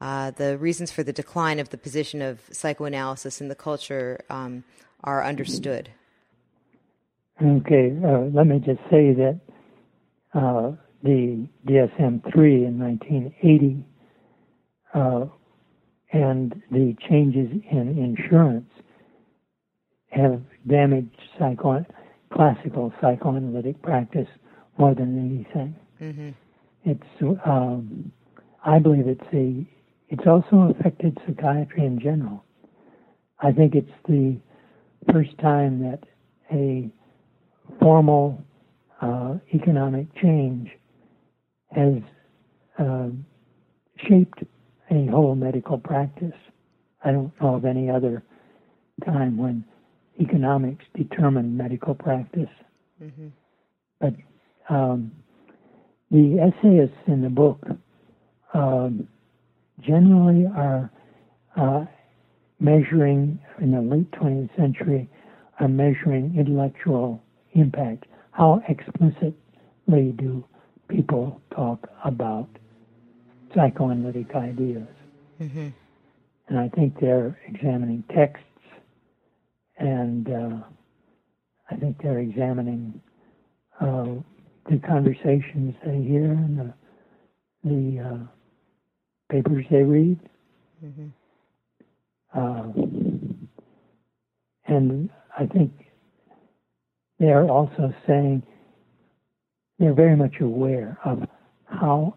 [0.00, 4.64] uh, the reasons for the decline of the position of psychoanalysis in the culture um,
[5.04, 5.90] are understood?
[7.42, 9.40] Okay uh, let me just say that
[10.34, 13.84] uh, the DSM-3 in 1980
[14.94, 15.26] uh,
[16.12, 18.70] and the changes in insurance
[20.10, 21.84] have damaged psycho-
[22.32, 24.28] classical psychoanalytic practice
[24.78, 25.74] more than anything.
[26.00, 26.30] Mm-hmm.
[26.84, 28.12] It's, um,
[28.64, 29.66] I believe it's a,
[30.08, 32.44] it's also affected psychiatry in general.
[33.40, 34.38] I think it's the
[35.12, 36.00] first time that
[36.52, 36.90] a
[37.80, 38.42] formal
[39.00, 40.70] uh, economic change
[41.76, 42.02] has
[42.78, 43.08] uh,
[44.08, 44.42] shaped
[44.90, 46.34] a whole medical practice.
[47.04, 48.22] I don't know of any other
[49.04, 49.64] time when
[50.20, 52.48] economics determined medical practice.
[53.02, 53.28] Mm-hmm.
[54.00, 54.14] But
[54.68, 55.12] um,
[56.10, 57.62] the essayists in the book
[58.54, 59.06] um,
[59.80, 60.90] generally are
[61.56, 61.84] uh,
[62.58, 65.08] measuring, in the late 20th century,
[65.60, 68.04] are measuring intellectual impact.
[68.32, 69.34] How explicitly
[70.16, 70.44] do
[70.88, 72.48] people talk about
[73.54, 74.88] psychoanalytic ideas?
[75.40, 75.68] Mm-hmm.
[76.48, 78.44] And I think they're examining texts
[79.78, 80.56] and uh,
[81.70, 83.00] I think they're examining
[83.80, 84.14] uh,
[84.70, 86.74] the conversations they hear and the,
[87.64, 88.18] the uh,
[89.30, 90.18] papers they read.
[90.84, 91.08] Mm-hmm.
[92.34, 92.72] Uh,
[94.66, 95.72] and I think
[97.18, 98.42] they're also saying
[99.78, 101.28] they're very much aware of
[101.66, 102.14] how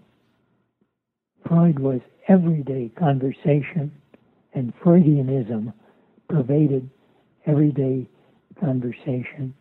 [1.47, 3.91] Freud was everyday conversation
[4.53, 5.73] and Freudianism
[6.27, 6.89] pervaded
[7.45, 8.07] everyday
[8.59, 9.53] conversation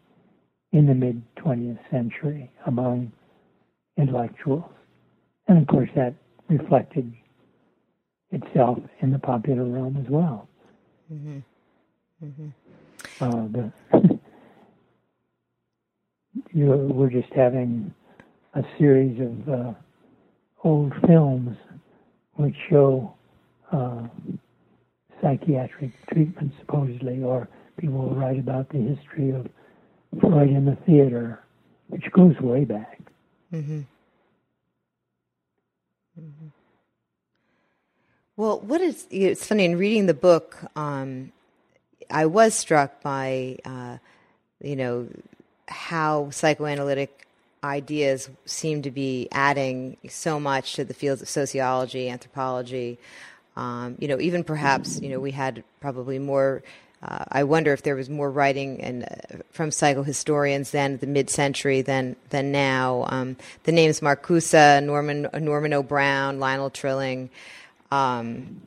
[0.72, 3.10] in the mid 20th century among
[3.96, 4.70] intellectuals.
[5.46, 6.14] And of course, that
[6.48, 7.12] reflected
[8.30, 10.48] itself in the popular realm as well.
[11.12, 11.38] Mm-hmm.
[12.24, 12.48] Mm-hmm.
[13.20, 14.17] Uh, the,
[16.52, 17.94] you, we're just having
[18.54, 19.72] a series of uh,
[20.64, 21.56] old films
[22.34, 23.14] which show
[23.72, 24.06] uh,
[25.20, 29.48] psychiatric treatment, supposedly, or people will write about the history of
[30.20, 31.42] Freud in the theater,
[31.88, 33.00] which goes way back.
[33.52, 33.80] Mm-hmm.
[36.20, 36.46] Mm-hmm.
[38.36, 41.32] Well, what is it's funny in reading the book, um,
[42.10, 43.98] I was struck by uh,
[44.62, 45.08] you know
[45.68, 47.26] how psychoanalytic
[47.62, 52.98] ideas seem to be adding so much to the fields of sociology, anthropology.
[53.56, 56.62] Um, you know, even perhaps you know we had probably more
[57.00, 61.82] uh, I wonder if there was more writing and uh, from psychohistorians then the mid-century
[61.82, 63.06] than than now.
[63.08, 65.82] Um, the names Marcuse, Norman Norman O.
[65.82, 67.30] Brown, Lionel Trilling,
[67.90, 68.62] um,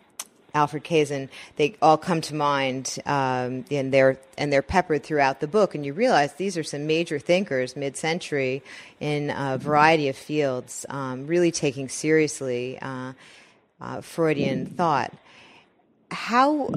[0.53, 5.47] Alfred Kazin, they all come to mind, um, and they're and they're peppered throughout the
[5.47, 5.75] book.
[5.75, 8.61] And you realize these are some major thinkers mid-century
[8.99, 13.13] in a variety of fields, um, really taking seriously uh,
[13.79, 15.13] uh, Freudian thought.
[16.11, 16.69] How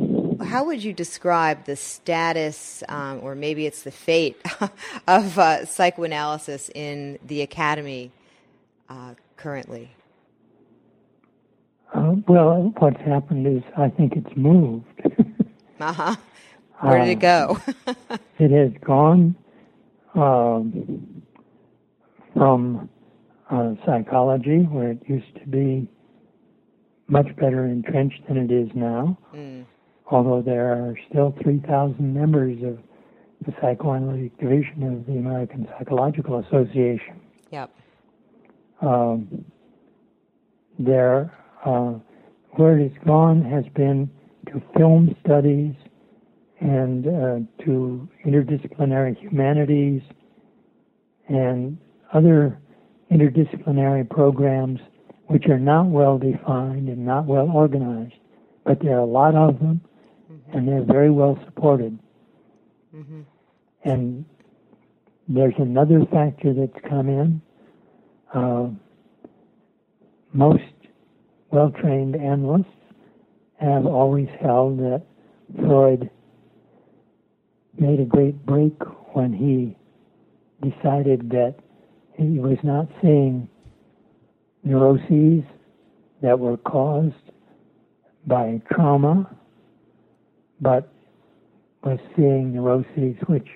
[0.44, 4.36] how would you describe the status, um, or maybe it's the fate,
[5.08, 8.12] of uh, psychoanalysis in the academy
[8.88, 9.90] uh, currently?
[11.94, 14.86] Uh, well, what's happened is I think it's moved.
[15.80, 16.16] uh huh.
[16.80, 17.58] Where did it go?
[18.38, 19.36] it has gone
[20.14, 21.22] um,
[22.34, 22.88] from
[23.50, 25.88] uh, psychology, where it used to be
[27.06, 29.16] much better entrenched than it is now.
[29.34, 29.64] Mm
[30.06, 32.78] although there are still 3,000 members of
[33.46, 37.20] the psychoanalytic division of the American Psychological Association.
[37.50, 37.70] Yep.
[38.80, 39.44] Um,
[40.78, 41.32] there,
[41.64, 41.94] uh,
[42.52, 44.10] where it has gone has been
[44.46, 45.74] to film studies
[46.60, 50.02] and uh, to interdisciplinary humanities
[51.28, 51.78] and
[52.12, 52.58] other
[53.10, 54.80] interdisciplinary programs
[55.26, 58.14] which are not well defined and not well organized,
[58.64, 59.80] but there are a lot of them
[60.52, 61.98] and they're very well supported.
[62.94, 63.22] Mm-hmm.
[63.84, 64.24] And
[65.28, 67.42] there's another factor that's come in.
[68.32, 68.68] Uh,
[70.32, 70.62] most
[71.54, 72.66] well trained analysts
[73.60, 75.02] have always held that
[75.56, 76.10] Freud
[77.78, 78.74] made a great break
[79.12, 79.76] when he
[80.68, 81.54] decided that
[82.18, 83.48] he was not seeing
[84.64, 85.44] neuroses
[86.22, 87.14] that were caused
[88.26, 89.30] by trauma,
[90.60, 90.92] but
[91.84, 93.46] was seeing neuroses which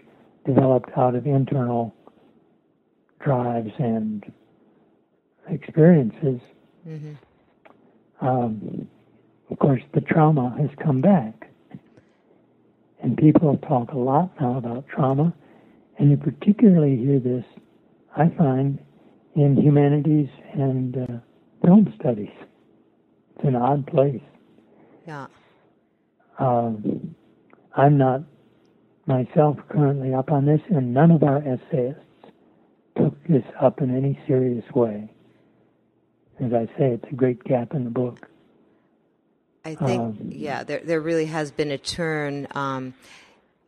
[0.47, 1.93] developed out of internal
[3.19, 4.25] drives and
[5.49, 6.41] experiences.
[6.87, 7.15] Mm-hmm.
[8.21, 8.89] Um,
[9.51, 11.51] of course, the trauma has come back.
[13.03, 15.33] And people talk a lot now about trauma,
[15.99, 17.45] and you particularly hear this,
[18.17, 18.79] I find,
[19.37, 21.07] in humanities and uh,
[21.65, 22.33] film studies.
[23.37, 24.23] It's an odd place.
[25.07, 25.27] Yeah.
[26.39, 27.15] Um,
[27.77, 28.23] I'm not
[29.07, 32.03] myself currently up on this, and none of our essayists
[32.97, 35.09] took this up in any serious way.
[36.41, 38.29] As I say, it's a great gap in the book.
[39.65, 42.95] I think, um, yeah, there there really has been a turn um,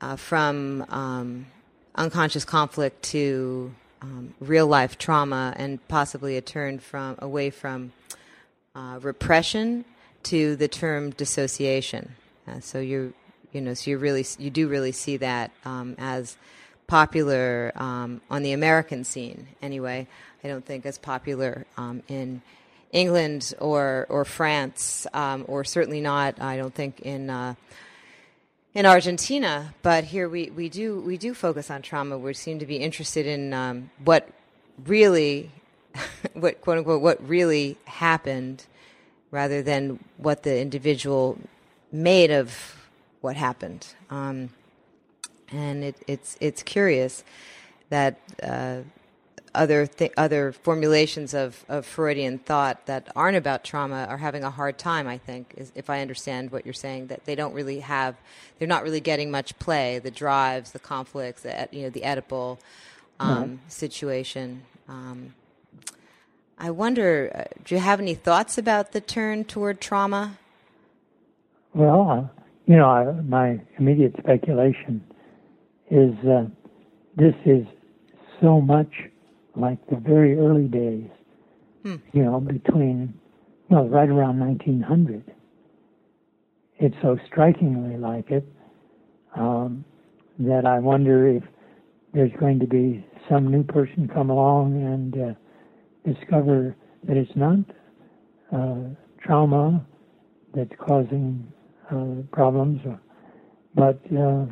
[0.01, 1.47] uh, from um,
[1.95, 7.93] unconscious conflict to um, real life trauma, and possibly a turn from away from
[8.75, 9.85] uh, repression
[10.23, 12.13] to the term dissociation.
[12.47, 13.13] Uh, so you
[13.53, 16.37] you know, so you really you do really see that um, as
[16.91, 19.47] popular um, on the American scene.
[19.63, 20.09] Anyway,
[20.43, 22.43] I don't think as popular um, in
[22.91, 26.43] England or or France, um, or certainly not.
[26.43, 27.31] I don't think in.
[27.31, 27.55] Uh,
[28.73, 32.17] in Argentina, but here we, we do we do focus on trauma.
[32.17, 34.29] We seem to be interested in um, what
[34.87, 35.51] really,
[36.35, 38.65] what quote unquote, what really happened,
[39.33, 41.37] rather than what the individual
[41.91, 42.77] made of
[43.23, 43.89] what happened.
[44.09, 44.51] Um,
[45.53, 47.25] and it, it's it's curious
[47.89, 48.81] that uh,
[49.55, 54.51] other th- other formulations of, of Freudian thought that aren't about trauma are having a
[54.51, 55.07] hard time.
[55.09, 58.17] I think, is, if I understand what you're saying, that they don't really have,
[58.59, 59.99] they're not really getting much play.
[59.99, 62.59] The drives, the conflicts, the you know, the Oedipal
[63.19, 63.55] um, mm-hmm.
[63.69, 64.63] situation.
[64.89, 65.35] Um,
[66.59, 70.39] I wonder, uh, do you have any thoughts about the turn toward trauma?
[71.73, 75.03] Well, uh, you know, I, my immediate speculation
[75.91, 76.45] is uh,
[77.17, 77.67] this is
[78.41, 78.93] so much
[79.57, 81.11] like the very early days,
[81.83, 81.97] hmm.
[82.13, 83.15] you know, between,
[83.69, 85.25] well, right around 1900.
[86.79, 88.47] It's so strikingly like it
[89.37, 89.85] um,
[90.39, 91.43] that I wonder if
[92.15, 96.75] there's going to be some new person come along and uh, discover
[97.05, 97.59] that it's not
[98.53, 99.85] uh, trauma
[100.55, 101.53] that's causing
[101.91, 102.81] uh, problems,
[103.75, 104.47] but uh,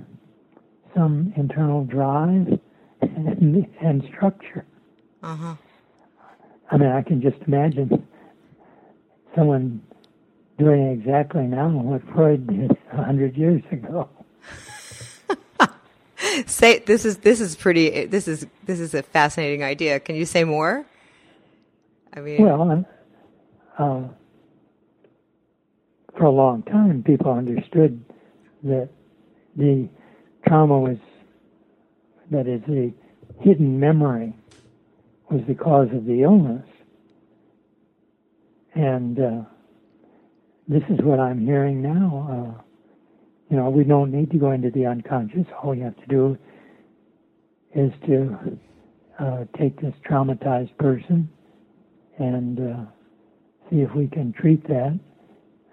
[0.95, 2.59] some internal drive
[3.01, 4.65] and, and structure.
[5.23, 5.55] Uh-huh.
[6.71, 8.07] I mean, I can just imagine
[9.35, 9.83] someone
[10.59, 14.09] doing exactly now what Freud did a hundred years ago.
[16.47, 20.01] say this is this is pretty this is this is a fascinating idea.
[20.01, 20.85] Can you say more?
[22.13, 22.85] I mean, well,
[23.79, 24.03] uh,
[26.17, 28.05] for a long time, people understood
[28.65, 28.89] that
[29.57, 29.89] the
[30.49, 30.97] trauma was,
[32.31, 32.93] that is, the
[33.41, 34.35] hidden memory
[35.31, 36.67] was the cause of the illness.
[38.75, 39.43] And uh,
[40.67, 42.57] this is what I'm hearing now.
[42.59, 42.63] Uh,
[43.51, 45.47] you know, we don't need to go into the unconscious.
[45.63, 46.39] All we have to do
[47.75, 48.59] is to
[49.19, 51.29] uh, take this traumatized person
[52.19, 52.85] and uh,
[53.71, 54.99] see if we can treat that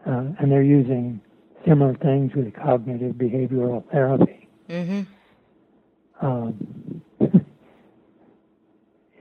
[0.07, 1.19] uh, and they're using
[1.67, 4.34] similar things with cognitive behavioral therapy.
[4.69, 5.01] Mm-hmm.
[6.21, 7.01] Um,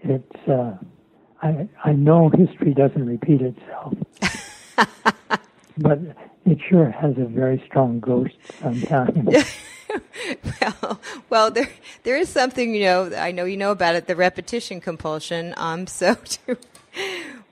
[0.02, 0.76] it's uh,
[1.42, 3.94] I I know history doesn't repeat itself,
[5.78, 5.98] but
[6.46, 9.44] it sure has a very strong ghost sometimes.
[10.60, 11.68] well, well, there
[12.04, 13.14] there is something you know.
[13.16, 15.52] I know you know about it, the repetition compulsion.
[15.56, 16.56] Um, so to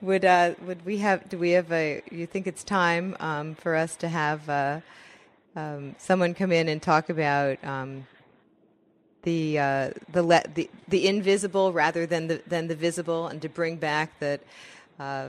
[0.01, 1.29] would uh, would we have?
[1.29, 2.01] Do we have a?
[2.11, 4.79] You think it's time um, for us to have uh,
[5.55, 8.07] um, someone come in and talk about um,
[9.23, 13.49] the uh, the, le- the the invisible rather than the than the visible, and to
[13.49, 14.41] bring back that
[14.99, 15.27] uh,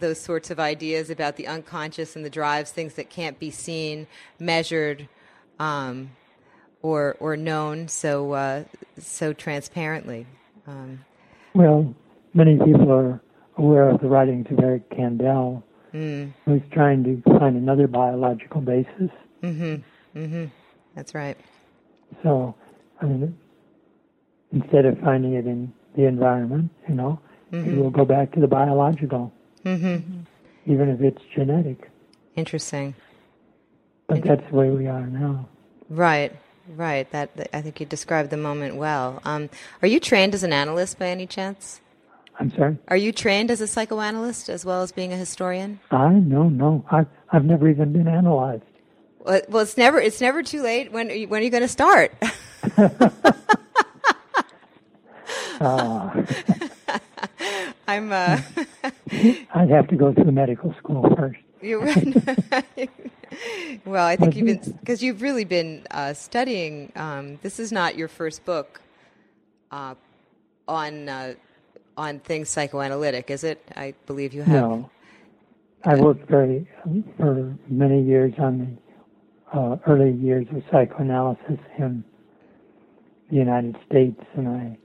[0.00, 4.06] those sorts of ideas about the unconscious and the drives, things that can't be seen,
[4.38, 5.08] measured,
[5.58, 6.10] um,
[6.82, 8.64] or or known so uh,
[8.98, 10.26] so transparently.
[10.66, 11.04] Um,
[11.54, 11.94] well,
[12.34, 13.20] many people are
[13.56, 16.32] aware of the writings of Eric Kandel, mm.
[16.44, 19.10] who's trying to find another biological basis.
[19.42, 20.18] Mm-hmm.
[20.18, 20.44] Mm-hmm.
[20.94, 21.36] That's right.
[22.22, 22.54] So,
[23.00, 23.36] I mean,
[24.52, 27.20] instead of finding it in the environment, you know,
[27.52, 27.78] mm-hmm.
[27.78, 29.32] we'll go back to the biological,
[29.64, 30.20] mm-hmm.
[30.66, 31.90] even if it's genetic.
[32.36, 32.94] Interesting.
[34.06, 35.48] But Inter- that's the way we are now.
[35.88, 36.32] Right.
[36.68, 37.10] Right.
[37.12, 39.20] That, that I think you described the moment well.
[39.24, 39.50] Um,
[39.82, 41.80] are you trained as an analyst by any chance?
[42.38, 42.78] I'm sorry.
[42.88, 45.80] Are you trained as a psychoanalyst as well as being a historian?
[45.90, 46.84] I no no.
[46.90, 48.62] I I've never even been analyzed.
[49.28, 50.90] Well, it's never it's never too late.
[50.90, 52.14] When are you, when are you going to start?
[55.60, 56.24] uh,
[57.88, 58.10] I'm.
[58.10, 58.40] Uh,
[59.54, 61.38] I'd have to go through medical school first.
[61.60, 61.80] You
[63.84, 66.90] well, I think you've been because you've really been uh, studying.
[66.96, 68.80] Um, this is not your first book
[69.70, 69.94] uh,
[70.66, 71.34] on uh,
[71.98, 73.62] on things psychoanalytic, is it?
[73.76, 74.54] I believe you have.
[74.54, 74.90] No,
[75.84, 76.66] I worked very
[77.18, 78.87] for many years on the
[79.52, 82.04] uh, early years of psychoanalysis in
[83.30, 84.78] the United States, and I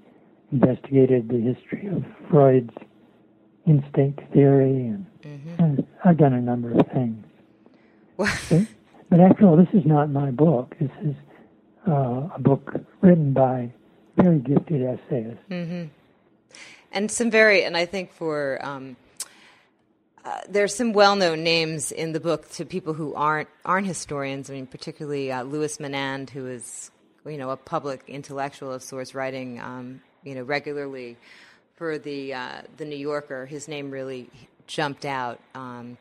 [0.51, 2.74] investigated the history of Freud's
[3.66, 5.64] instinct theory, and, mm-hmm.
[5.64, 7.26] and I've done a number of things.
[8.18, 8.68] but,
[9.09, 10.76] but after all, this is not my book.
[10.80, 11.16] This is
[11.88, 13.72] uh, a book written by
[14.18, 15.43] very gifted essayists.
[15.49, 15.86] Mm-hmm.
[16.91, 18.95] And some very, and I think for um,
[20.26, 24.49] uh, there's some well-known names in the book to people who aren't aren't historians.
[24.49, 26.91] I mean, particularly uh, Louis Menand, who is
[27.26, 31.17] you know a public intellectual of sorts, writing um, you know regularly
[31.76, 33.45] for the uh, the New Yorker.
[33.45, 34.30] His name really
[34.67, 35.39] jumped out.
[35.55, 35.97] Um,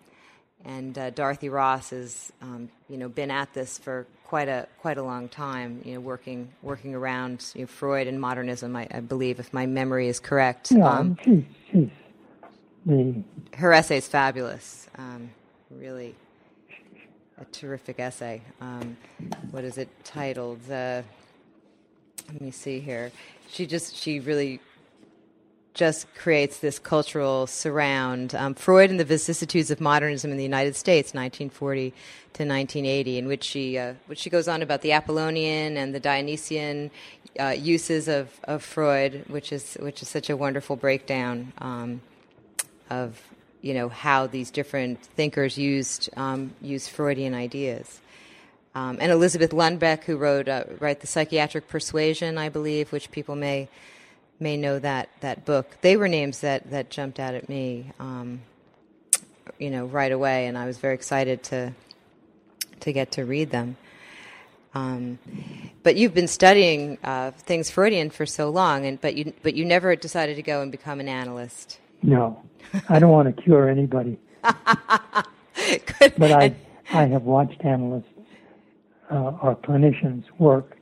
[0.65, 4.99] and uh, Dorothy Ross has, um, you know, been at this for quite a quite
[4.99, 5.83] a long time.
[5.85, 8.77] You know, working working around you know, Freud and modernism.
[8.77, 10.71] I, I, believe, if my memory is correct.
[10.71, 11.91] Yeah, um, she's, she's
[12.87, 13.23] the
[13.57, 14.89] her essay is fabulous.
[14.97, 15.31] Um,
[15.71, 16.15] really,
[17.39, 18.43] a terrific essay.
[18.61, 18.97] Um,
[19.51, 20.61] what is it titled?
[20.71, 21.03] Uh,
[22.29, 23.13] let me see here.
[23.51, 24.61] She just she really
[25.75, 28.35] just creates this cultural surround.
[28.35, 33.27] Um, Freud and the Vicissitudes of Modernism in the United States, 1940 to 1980, in
[33.27, 36.91] which she, uh, which she goes on about the Apollonian and the Dionysian
[37.41, 42.03] uh, uses of, of Freud, which is, which is such a wonderful breakdown um,
[42.93, 43.21] of
[43.63, 48.01] you know, how these different thinkers used, um, used Freudian ideas.
[48.75, 53.37] Um, and Elizabeth Lunbeck, who wrote, uh, wrote The Psychiatric Persuasion, I believe, which people
[53.37, 53.69] may
[54.41, 55.77] may know that that book.
[55.83, 58.41] They were names that that jumped out at me, um,
[59.59, 61.73] you know, right away, and I was very excited to
[62.81, 63.77] to get to read them.
[64.75, 65.19] Um,
[65.85, 69.65] but you've been studying uh, things Freudian for so long, and but you but you
[69.65, 71.79] never decided to go and become an analyst.
[72.03, 72.43] No,
[72.89, 74.19] I don't want to cure anybody.
[74.43, 76.55] but I
[76.93, 78.05] I have watched analysts
[79.11, 80.77] uh, or clinicians work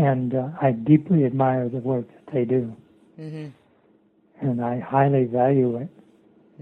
[0.00, 2.74] and uh, I deeply admire the work that they do,
[3.18, 3.48] mm-hmm.
[4.46, 5.88] and I highly value it.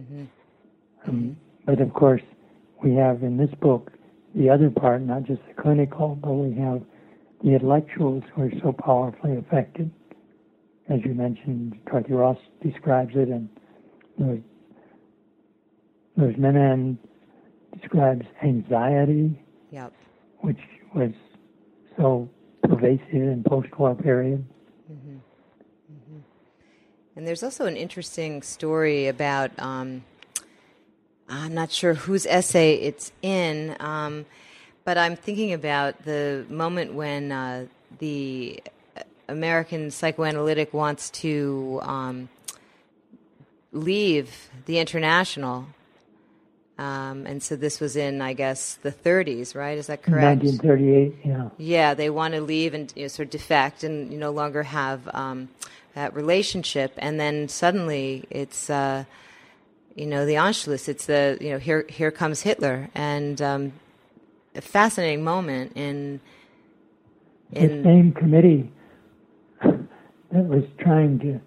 [0.00, 0.24] Mm-hmm.
[1.06, 2.22] Um, but of course,
[2.82, 3.92] we have in this book
[4.34, 6.82] the other part, not just the clinical, but we have
[7.42, 9.90] the intellectuals who are so powerfully affected.
[10.88, 13.48] As you mentioned, Dorothy Ross describes it, and
[14.18, 14.40] there's,
[16.16, 16.98] there's Menand
[17.80, 19.40] describes anxiety,
[19.70, 19.92] yep.
[20.38, 20.58] which
[20.94, 21.12] was
[21.96, 22.28] so
[22.62, 24.44] pervasive in post-war period.
[24.90, 25.16] Mm-hmm.
[25.16, 26.18] Mm-hmm.
[27.16, 30.02] And there's also an interesting story about um,
[31.28, 34.26] I'm not sure whose essay it's in, um,
[34.84, 37.66] but I'm thinking about the moment when uh,
[37.98, 38.62] the
[39.28, 42.28] American psychoanalytic wants to um,
[43.78, 45.66] leave the international
[46.78, 49.76] um, and so this was in, I guess, the 30s, right?
[49.76, 50.42] Is that correct?
[50.42, 51.48] 1938, yeah.
[51.58, 54.62] Yeah, they want to leave and you know, sort of defect and you no longer
[54.62, 55.48] have um,
[55.94, 56.92] that relationship.
[56.98, 59.04] And then suddenly it's, uh,
[59.96, 60.88] you know, the Anschluss.
[60.88, 62.90] It's the, you know, here here comes Hitler.
[62.94, 63.72] And um,
[64.54, 66.20] a fascinating moment in.
[67.50, 68.70] in the same committee
[69.62, 71.40] that was trying to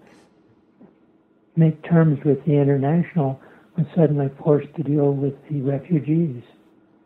[1.56, 3.40] make terms with the international
[3.76, 6.42] was suddenly forced to deal with the refugees.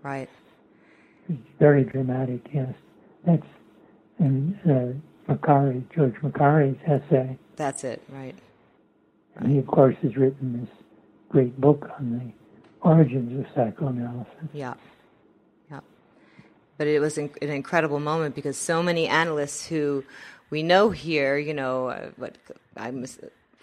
[0.02, 0.28] Right.
[1.58, 2.72] very dramatic, yes.
[3.24, 3.46] That's
[4.20, 7.36] in uh, Makari, George Makari's essay.
[7.56, 8.26] That's it, right.
[8.26, 8.34] right.
[9.36, 10.70] And he, of course, has written this
[11.28, 14.32] great book on the origins of psychoanalysis.
[14.52, 14.74] Yeah.
[15.70, 15.80] Yeah.
[16.78, 20.04] But it was an incredible moment because so many analysts who
[20.50, 22.36] we know here, you know, uh, what
[22.76, 23.04] I'm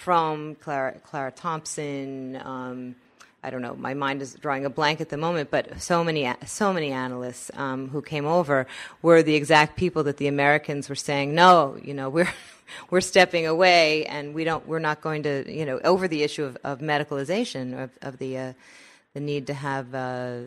[0.04, 2.36] from Clara, Clara Thompson.
[2.43, 2.95] Um,
[3.41, 3.74] I don't know.
[3.74, 7.49] My mind is drawing a blank at the moment, but so many, so many analysts
[7.54, 8.68] um, who came over
[9.01, 12.30] were the exact people that the Americans were saying, no, you know, we're
[12.89, 16.43] we're stepping away, and we don't, we're not going to, you know, over the issue
[16.43, 18.54] of, of medicalization of, of the uh,
[19.14, 20.39] the need to have uh,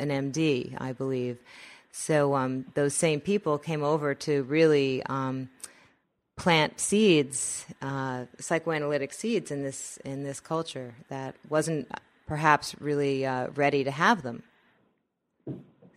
[0.00, 1.38] an MD, I believe.
[1.92, 5.04] So um, those same people came over to really.
[5.04, 5.48] Um,
[6.36, 11.90] plant seeds, uh, psychoanalytic seeds in this in this culture that wasn't
[12.26, 14.42] perhaps really uh, ready to have them.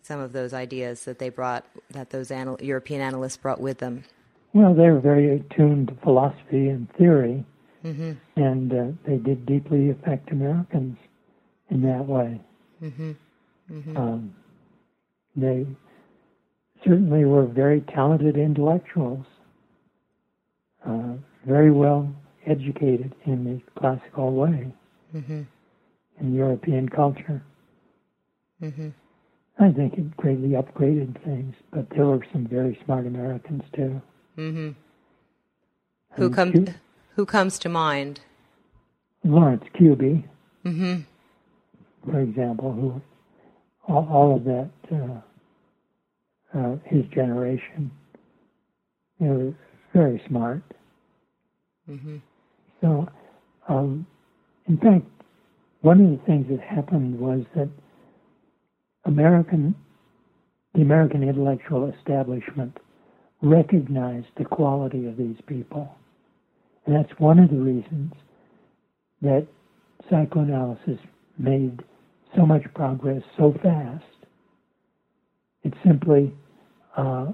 [0.01, 4.03] Some of those ideas that they brought, that those anal- European analysts brought with them.
[4.53, 7.45] Well, they were very attuned to philosophy and theory,
[7.83, 8.13] mm-hmm.
[8.35, 10.97] and uh, they did deeply affect Americans
[11.69, 12.41] in that way.
[12.81, 13.11] Mm-hmm.
[13.71, 13.97] Mm-hmm.
[13.97, 14.33] Um,
[15.35, 15.67] they
[16.83, 19.25] certainly were very talented intellectuals,
[20.87, 21.13] uh,
[21.45, 22.13] very well
[22.45, 24.71] educated in the classical way
[25.15, 25.41] mm-hmm.
[26.19, 27.41] in European culture.
[28.61, 28.89] Mm-hmm.
[29.59, 34.01] I think it greatly upgraded things, but there were some very smart Americans too.
[34.37, 34.69] Mm-hmm.
[36.13, 36.69] Who comes
[37.15, 38.21] Who comes to mind?
[39.25, 40.23] Lawrence Kubie,
[40.65, 41.01] mm-hmm.
[42.09, 43.01] for example, who
[43.89, 47.91] all, all of that, uh, uh, his generation,
[49.19, 49.55] you know,
[49.93, 50.63] very smart.
[51.89, 52.17] Mm-hmm.
[52.81, 53.07] So,
[53.67, 54.05] um,
[54.67, 55.05] in fact,
[55.81, 57.69] one of the things that happened was that
[59.05, 59.75] American,
[60.75, 62.77] the American intellectual establishment
[63.41, 65.95] recognized the quality of these people.
[66.85, 68.13] And that's one of the reasons
[69.21, 69.47] that
[70.09, 70.99] psychoanalysis
[71.37, 71.81] made
[72.35, 74.03] so much progress so fast.
[75.63, 76.33] It's simply
[76.95, 77.27] uh,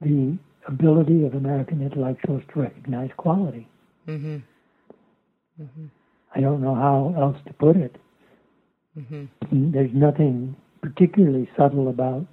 [0.00, 3.66] the ability of American intellectuals to recognize quality.
[4.06, 4.36] Mm-hmm.
[5.62, 5.86] Mm-hmm.
[6.34, 7.96] I don't know how else to put it.
[8.96, 9.72] Mm-hmm.
[9.72, 12.26] There's nothing particularly subtle about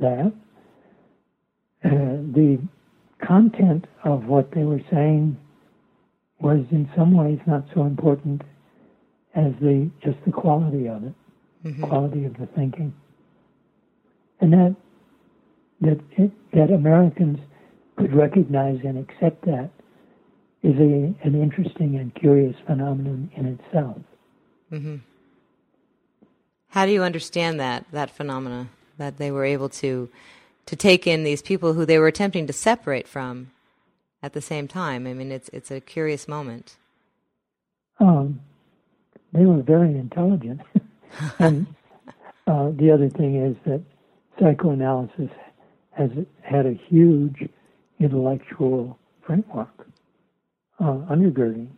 [0.00, 0.32] that.
[1.84, 2.58] Uh, the
[3.24, 5.36] content of what they were saying
[6.40, 8.42] was in some ways not so important
[9.34, 11.14] as the just the quality of it,
[11.64, 11.84] mm-hmm.
[11.84, 12.94] quality of the thinking,
[14.40, 14.76] and that
[15.80, 17.38] that it, that Americans
[17.96, 19.70] could recognize and accept that
[20.62, 23.98] is a, an interesting and curious phenomenon in itself.
[24.72, 24.96] Mm-hmm.
[26.68, 28.68] How do you understand that that phenomena
[28.98, 30.08] that they were able to
[30.66, 33.52] to take in these people who they were attempting to separate from
[34.22, 35.06] at the same time?
[35.06, 36.76] I mean, it's it's a curious moment.
[37.98, 38.40] Um,
[39.32, 40.60] they were very intelligent,
[41.38, 41.66] and
[42.46, 43.82] uh, the other thing is that
[44.38, 45.30] psychoanalysis
[45.96, 46.10] has
[46.42, 47.48] had a huge
[47.98, 49.88] intellectual framework
[50.78, 51.68] uh, undergirding,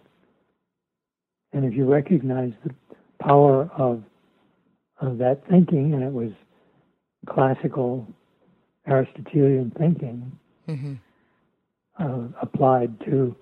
[1.52, 2.74] and if you recognize the
[3.20, 4.02] power of
[5.00, 6.32] of that thinking, and it was
[7.26, 8.06] classical
[8.88, 10.32] Aristotelian thinking
[10.66, 10.94] mm-hmm.
[11.98, 13.36] uh, applied to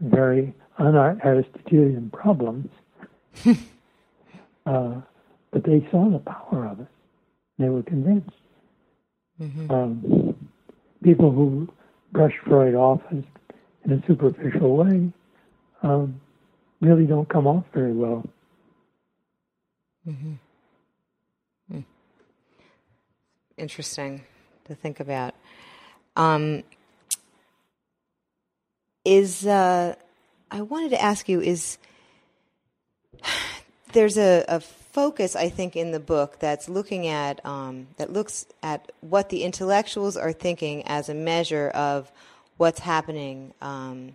[0.00, 2.68] very un-Aristotelian problems.
[4.66, 5.00] uh,
[5.50, 6.88] but they saw the power of it.
[7.58, 8.30] They were convinced.
[9.40, 9.70] Mm-hmm.
[9.70, 10.48] Um,
[11.02, 11.68] people who
[12.12, 13.24] brush Freud off as,
[13.84, 15.12] in a superficial way
[15.82, 16.20] um,
[16.80, 18.24] really don't come off very well.
[20.08, 20.34] Mm-hmm.
[21.72, 21.84] Mm.
[23.56, 24.22] Interesting
[24.66, 25.34] to think about.
[26.16, 26.62] Um,
[29.04, 29.94] is uh,
[30.50, 31.78] I wanted to ask you is
[33.92, 34.62] there's a, a,
[34.94, 39.42] focus I think in the book that's looking at um, that looks at what the
[39.42, 42.12] intellectuals are thinking as a measure of
[42.58, 44.14] what's happening um,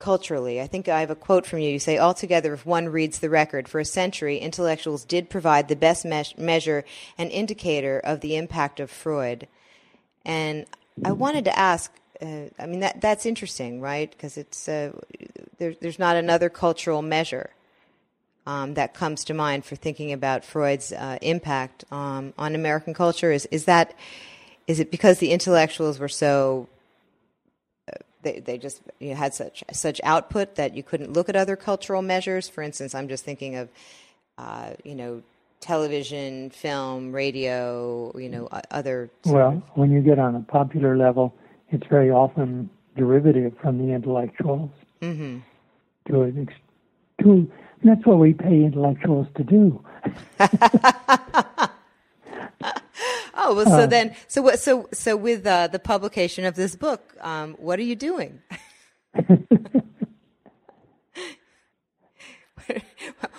[0.00, 0.60] culturally.
[0.60, 1.70] I think I have a quote from you.
[1.70, 5.76] You say, Altogether, if one reads the record, for a century, intellectuals did provide the
[5.76, 6.84] best me- measure
[7.16, 9.46] and indicator of the impact of Freud.
[10.24, 10.66] And
[11.04, 14.10] I wanted to ask, uh, I mean, that, that's interesting, right?
[14.10, 14.98] Because it's, uh,
[15.58, 17.50] there, there's not another cultural measure.
[18.46, 23.30] Um, that comes to mind for thinking about Freud's uh, impact um, on American culture
[23.30, 23.94] is is that
[24.66, 26.66] is it because the intellectuals were so
[28.22, 31.56] they, they just you know, had such such output that you couldn't look at other
[31.56, 32.48] cultural measures.
[32.48, 33.68] For instance, I'm just thinking of
[34.38, 35.22] uh, you know
[35.60, 39.10] television, film, radio, you know other.
[39.24, 41.34] Well, when you get on a popular level,
[41.70, 44.70] it's very often derivative from the intellectuals.
[45.00, 45.38] Mm-hmm.
[46.08, 47.50] To an ex- to
[47.84, 49.84] that's what we pay intellectuals to do.
[53.42, 54.60] Oh well, so uh, then, so what?
[54.60, 58.42] So so with uh, the publication of this book, um, what are you doing?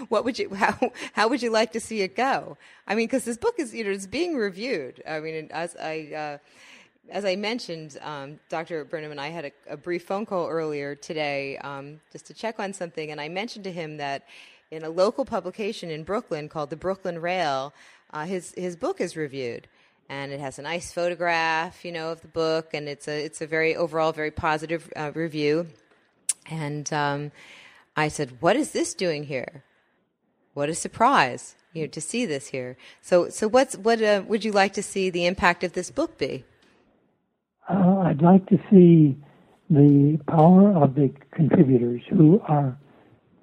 [0.09, 2.57] what would you how how would you like to see it go?
[2.87, 5.03] I mean, because this book is you know it's being reviewed.
[5.07, 6.37] I mean, as I uh,
[7.11, 8.85] as I mentioned, um, Dr.
[8.85, 12.59] Burnham and I had a, a, brief phone call earlier today um, just to check
[12.59, 14.25] on something, and I mentioned to him that
[14.71, 17.73] in a local publication in Brooklyn called the Brooklyn Rail,
[18.11, 19.67] uh, his his book is reviewed
[20.11, 23.41] and it has a nice photograph, you know, of the book, and it's a it's
[23.41, 25.67] a very overall very positive uh, review.
[26.49, 27.31] And um,
[27.95, 29.63] I said, "What is this doing here?
[30.53, 32.75] What a surprise!" You know, to see this here.
[33.01, 36.17] So, so what's what uh, would you like to see the impact of this book
[36.17, 36.43] be?
[37.71, 39.17] Uh, I'd like to see
[39.69, 42.77] the power of the contributors who are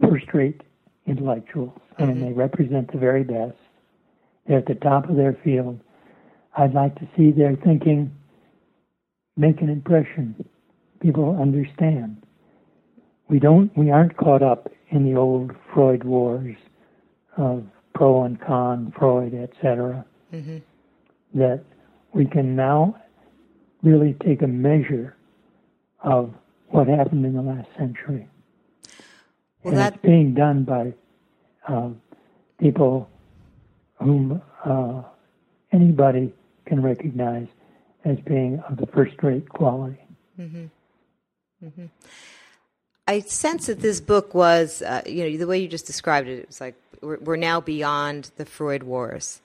[0.03, 0.61] first-rate
[1.07, 1.79] intellectuals.
[1.99, 3.57] I mean, they represent the very best.
[4.47, 5.81] They're at the top of their field.
[6.57, 8.15] I'd like to see their thinking
[9.37, 10.45] make an impression.
[11.01, 12.23] People understand.
[13.29, 13.75] We don't.
[13.77, 16.57] We aren't caught up in the old Freud wars
[17.37, 17.65] of
[17.95, 20.05] pro and con, Freud, etc.
[20.33, 20.59] Mm-hmm.
[21.35, 21.65] That
[22.13, 22.97] we can now
[23.83, 25.17] really take a measure
[26.01, 26.35] of
[26.69, 28.29] what happened in the last century.
[29.63, 29.95] Well, and that...
[29.95, 30.95] it's being done by
[31.67, 31.91] uh,
[32.61, 33.09] people
[34.01, 35.03] whom uh,
[35.73, 36.33] anybody
[36.67, 37.49] can recognize
[38.05, 39.99] as being of the first-rate quality.
[40.39, 40.67] Mm-hmm.
[41.65, 41.87] Mm-hmm.
[43.09, 46.41] I sense that this book was, uh, you know, the way you just described it,
[46.41, 49.41] it was like we're, we're now beyond the Freud wars.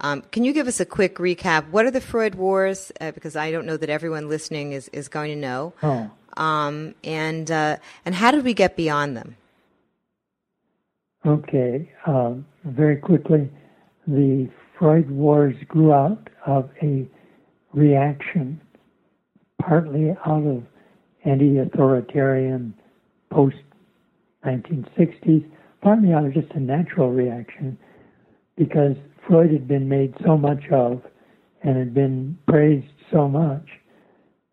[0.00, 1.68] Um, can you give us a quick recap?
[1.70, 2.90] What are the Freud wars?
[3.00, 5.74] Uh, because I don't know that everyone listening is, is going to know.
[5.82, 6.10] Oh.
[6.36, 9.36] Um, and uh, and how did we get beyond them?
[11.26, 13.50] Okay, um, very quickly,
[14.06, 14.48] the
[14.78, 17.06] Freud wars grew out of a
[17.74, 18.58] reaction,
[19.60, 20.62] partly out of
[21.26, 22.72] anti-authoritarian
[23.30, 23.56] post
[24.46, 25.44] 1960s,
[25.82, 27.76] partly out of just a natural reaction,
[28.56, 28.96] because
[29.26, 31.02] Freud had been made so much of
[31.62, 33.66] and had been praised so much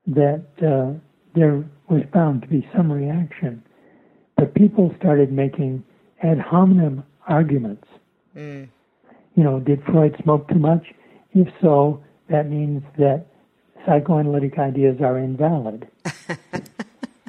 [0.07, 0.97] that uh,
[1.35, 3.63] there was bound to be some reaction.
[4.35, 5.83] But people started making
[6.21, 7.87] ad hominem arguments.
[8.35, 8.69] Mm.
[9.35, 10.87] You know, did Freud smoke too much?
[11.33, 13.27] If so, that means that
[13.85, 15.87] psychoanalytic ideas are invalid.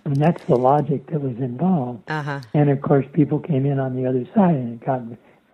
[0.05, 2.03] and that's the logic that was involved.
[2.09, 2.41] Uh-huh.
[2.55, 5.03] And of course, people came in on the other side, and it got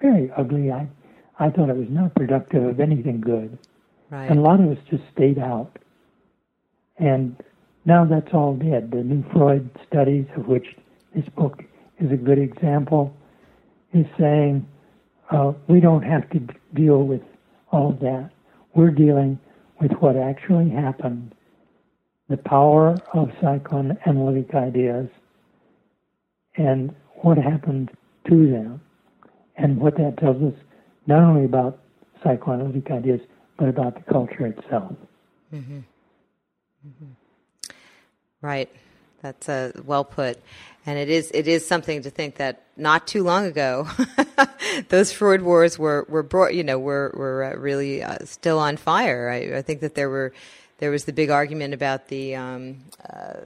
[0.00, 0.70] very ugly.
[0.70, 0.88] I
[1.38, 3.58] I thought it was not productive of anything good.
[4.10, 4.30] Right.
[4.30, 5.78] And a lot of us just stayed out.
[6.98, 7.36] And
[7.84, 8.90] now that's all dead.
[8.92, 10.76] The new Freud studies, of which
[11.14, 11.64] this book
[11.98, 13.14] is a good example,
[13.92, 14.66] is saying
[15.30, 16.40] uh, we don't have to
[16.74, 17.22] deal with
[17.72, 18.30] all that.
[18.74, 19.38] We're dealing
[19.80, 21.34] with what actually happened,
[22.28, 25.08] the power of psychoanalytic ideas,
[26.56, 27.90] and what happened
[28.28, 28.80] to them,
[29.56, 30.58] and what that tells us
[31.06, 31.80] not only about
[32.22, 33.20] psychoanalytic ideas,
[33.56, 34.92] but about the culture itself.
[35.52, 35.78] Mm-hmm.
[36.86, 37.72] Mm-hmm.
[38.40, 38.70] Right.
[39.24, 40.38] That's uh, well put,
[40.84, 43.88] and it is it is something to think that not too long ago,
[44.90, 48.76] those Freud wars were were brought you know were were uh, really uh, still on
[48.76, 49.30] fire.
[49.30, 50.34] I, I, think that there were
[50.76, 53.40] there was the big argument about the um, uh,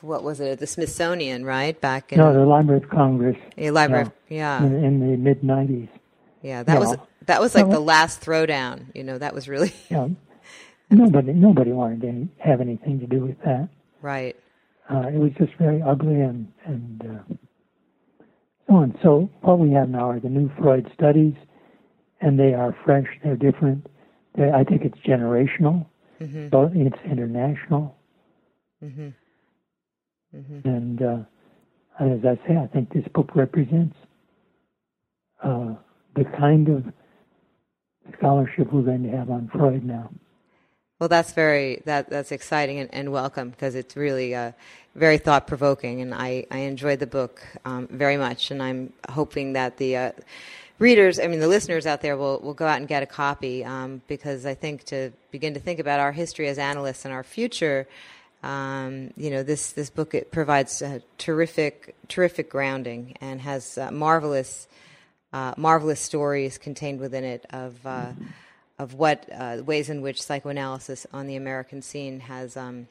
[0.00, 4.10] what was it the Smithsonian right back in no the Library of Congress yeah Library
[4.30, 4.66] yeah, yeah.
[4.66, 5.88] In, in, the mid nineties
[6.42, 8.86] yeah, that was that was like the last throwdown.
[8.94, 9.72] You know, that was really.
[9.90, 10.08] yeah.
[10.90, 13.68] Nobody, nobody wanted to have anything to do with that.
[14.00, 14.34] Right.
[14.88, 17.34] Uh, it was just very ugly and and uh,
[18.66, 18.98] so on.
[19.02, 21.34] So what we have now are the new Freud studies,
[22.22, 23.06] and they are fresh.
[23.22, 23.86] They're different.
[24.34, 25.84] They're, I think it's generational.
[26.22, 26.48] Mm-hmm.
[26.50, 27.94] So it's international.
[28.82, 29.08] Mm-hmm.
[30.36, 30.68] Mm-hmm.
[30.68, 31.18] And uh,
[32.00, 33.96] as I say, I think this book represents
[35.42, 35.74] uh,
[36.18, 36.84] the kind of
[38.18, 40.10] scholarship we're going to have on Freud now.
[40.98, 44.50] Well, that's very that that's exciting and, and welcome because it's really uh,
[44.96, 49.52] very thought provoking, and I I enjoyed the book um, very much, and I'm hoping
[49.52, 50.12] that the uh,
[50.80, 53.64] readers, I mean the listeners out there, will will go out and get a copy
[53.64, 57.22] um, because I think to begin to think about our history as analysts and our
[57.22, 57.86] future.
[58.42, 63.92] Um, you know, this this book it provides a terrific terrific grounding and has uh,
[63.92, 64.66] marvelous
[65.32, 68.12] uh, marvelous stories contained within it of uh,
[68.78, 72.88] of what uh, ways in which psychoanalysis on the American scene has um,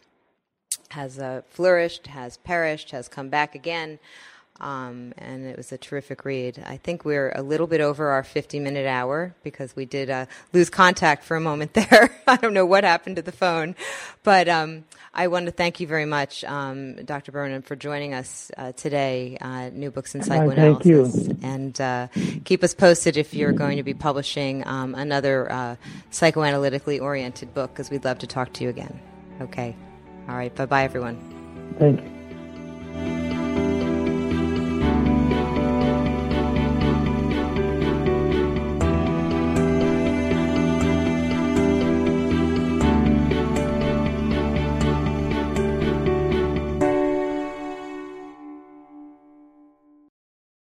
[0.89, 3.99] has uh, flourished, has perished, has come back again.
[4.59, 6.63] Um, and it was a terrific read.
[6.65, 10.25] I think we're a little bit over our 50 minute hour because we did uh,
[10.53, 12.09] lose contact for a moment there.
[12.27, 13.75] I don't know what happened to the phone,
[14.23, 17.31] but um, I want to thank you very much, um, Dr.
[17.31, 19.37] Burnham, for joining us uh, today.
[19.39, 21.47] Uh, New Books in Psychoanalysis, thank you.
[21.47, 22.07] and uh,
[22.43, 25.75] keep us posted if you're going to be publishing um, another uh,
[26.11, 28.99] psychoanalytically oriented book because we'd love to talk to you again.
[29.41, 29.75] Okay.
[30.27, 30.53] All right.
[30.55, 31.75] Bye bye, everyone.
[31.79, 33.36] Thank you.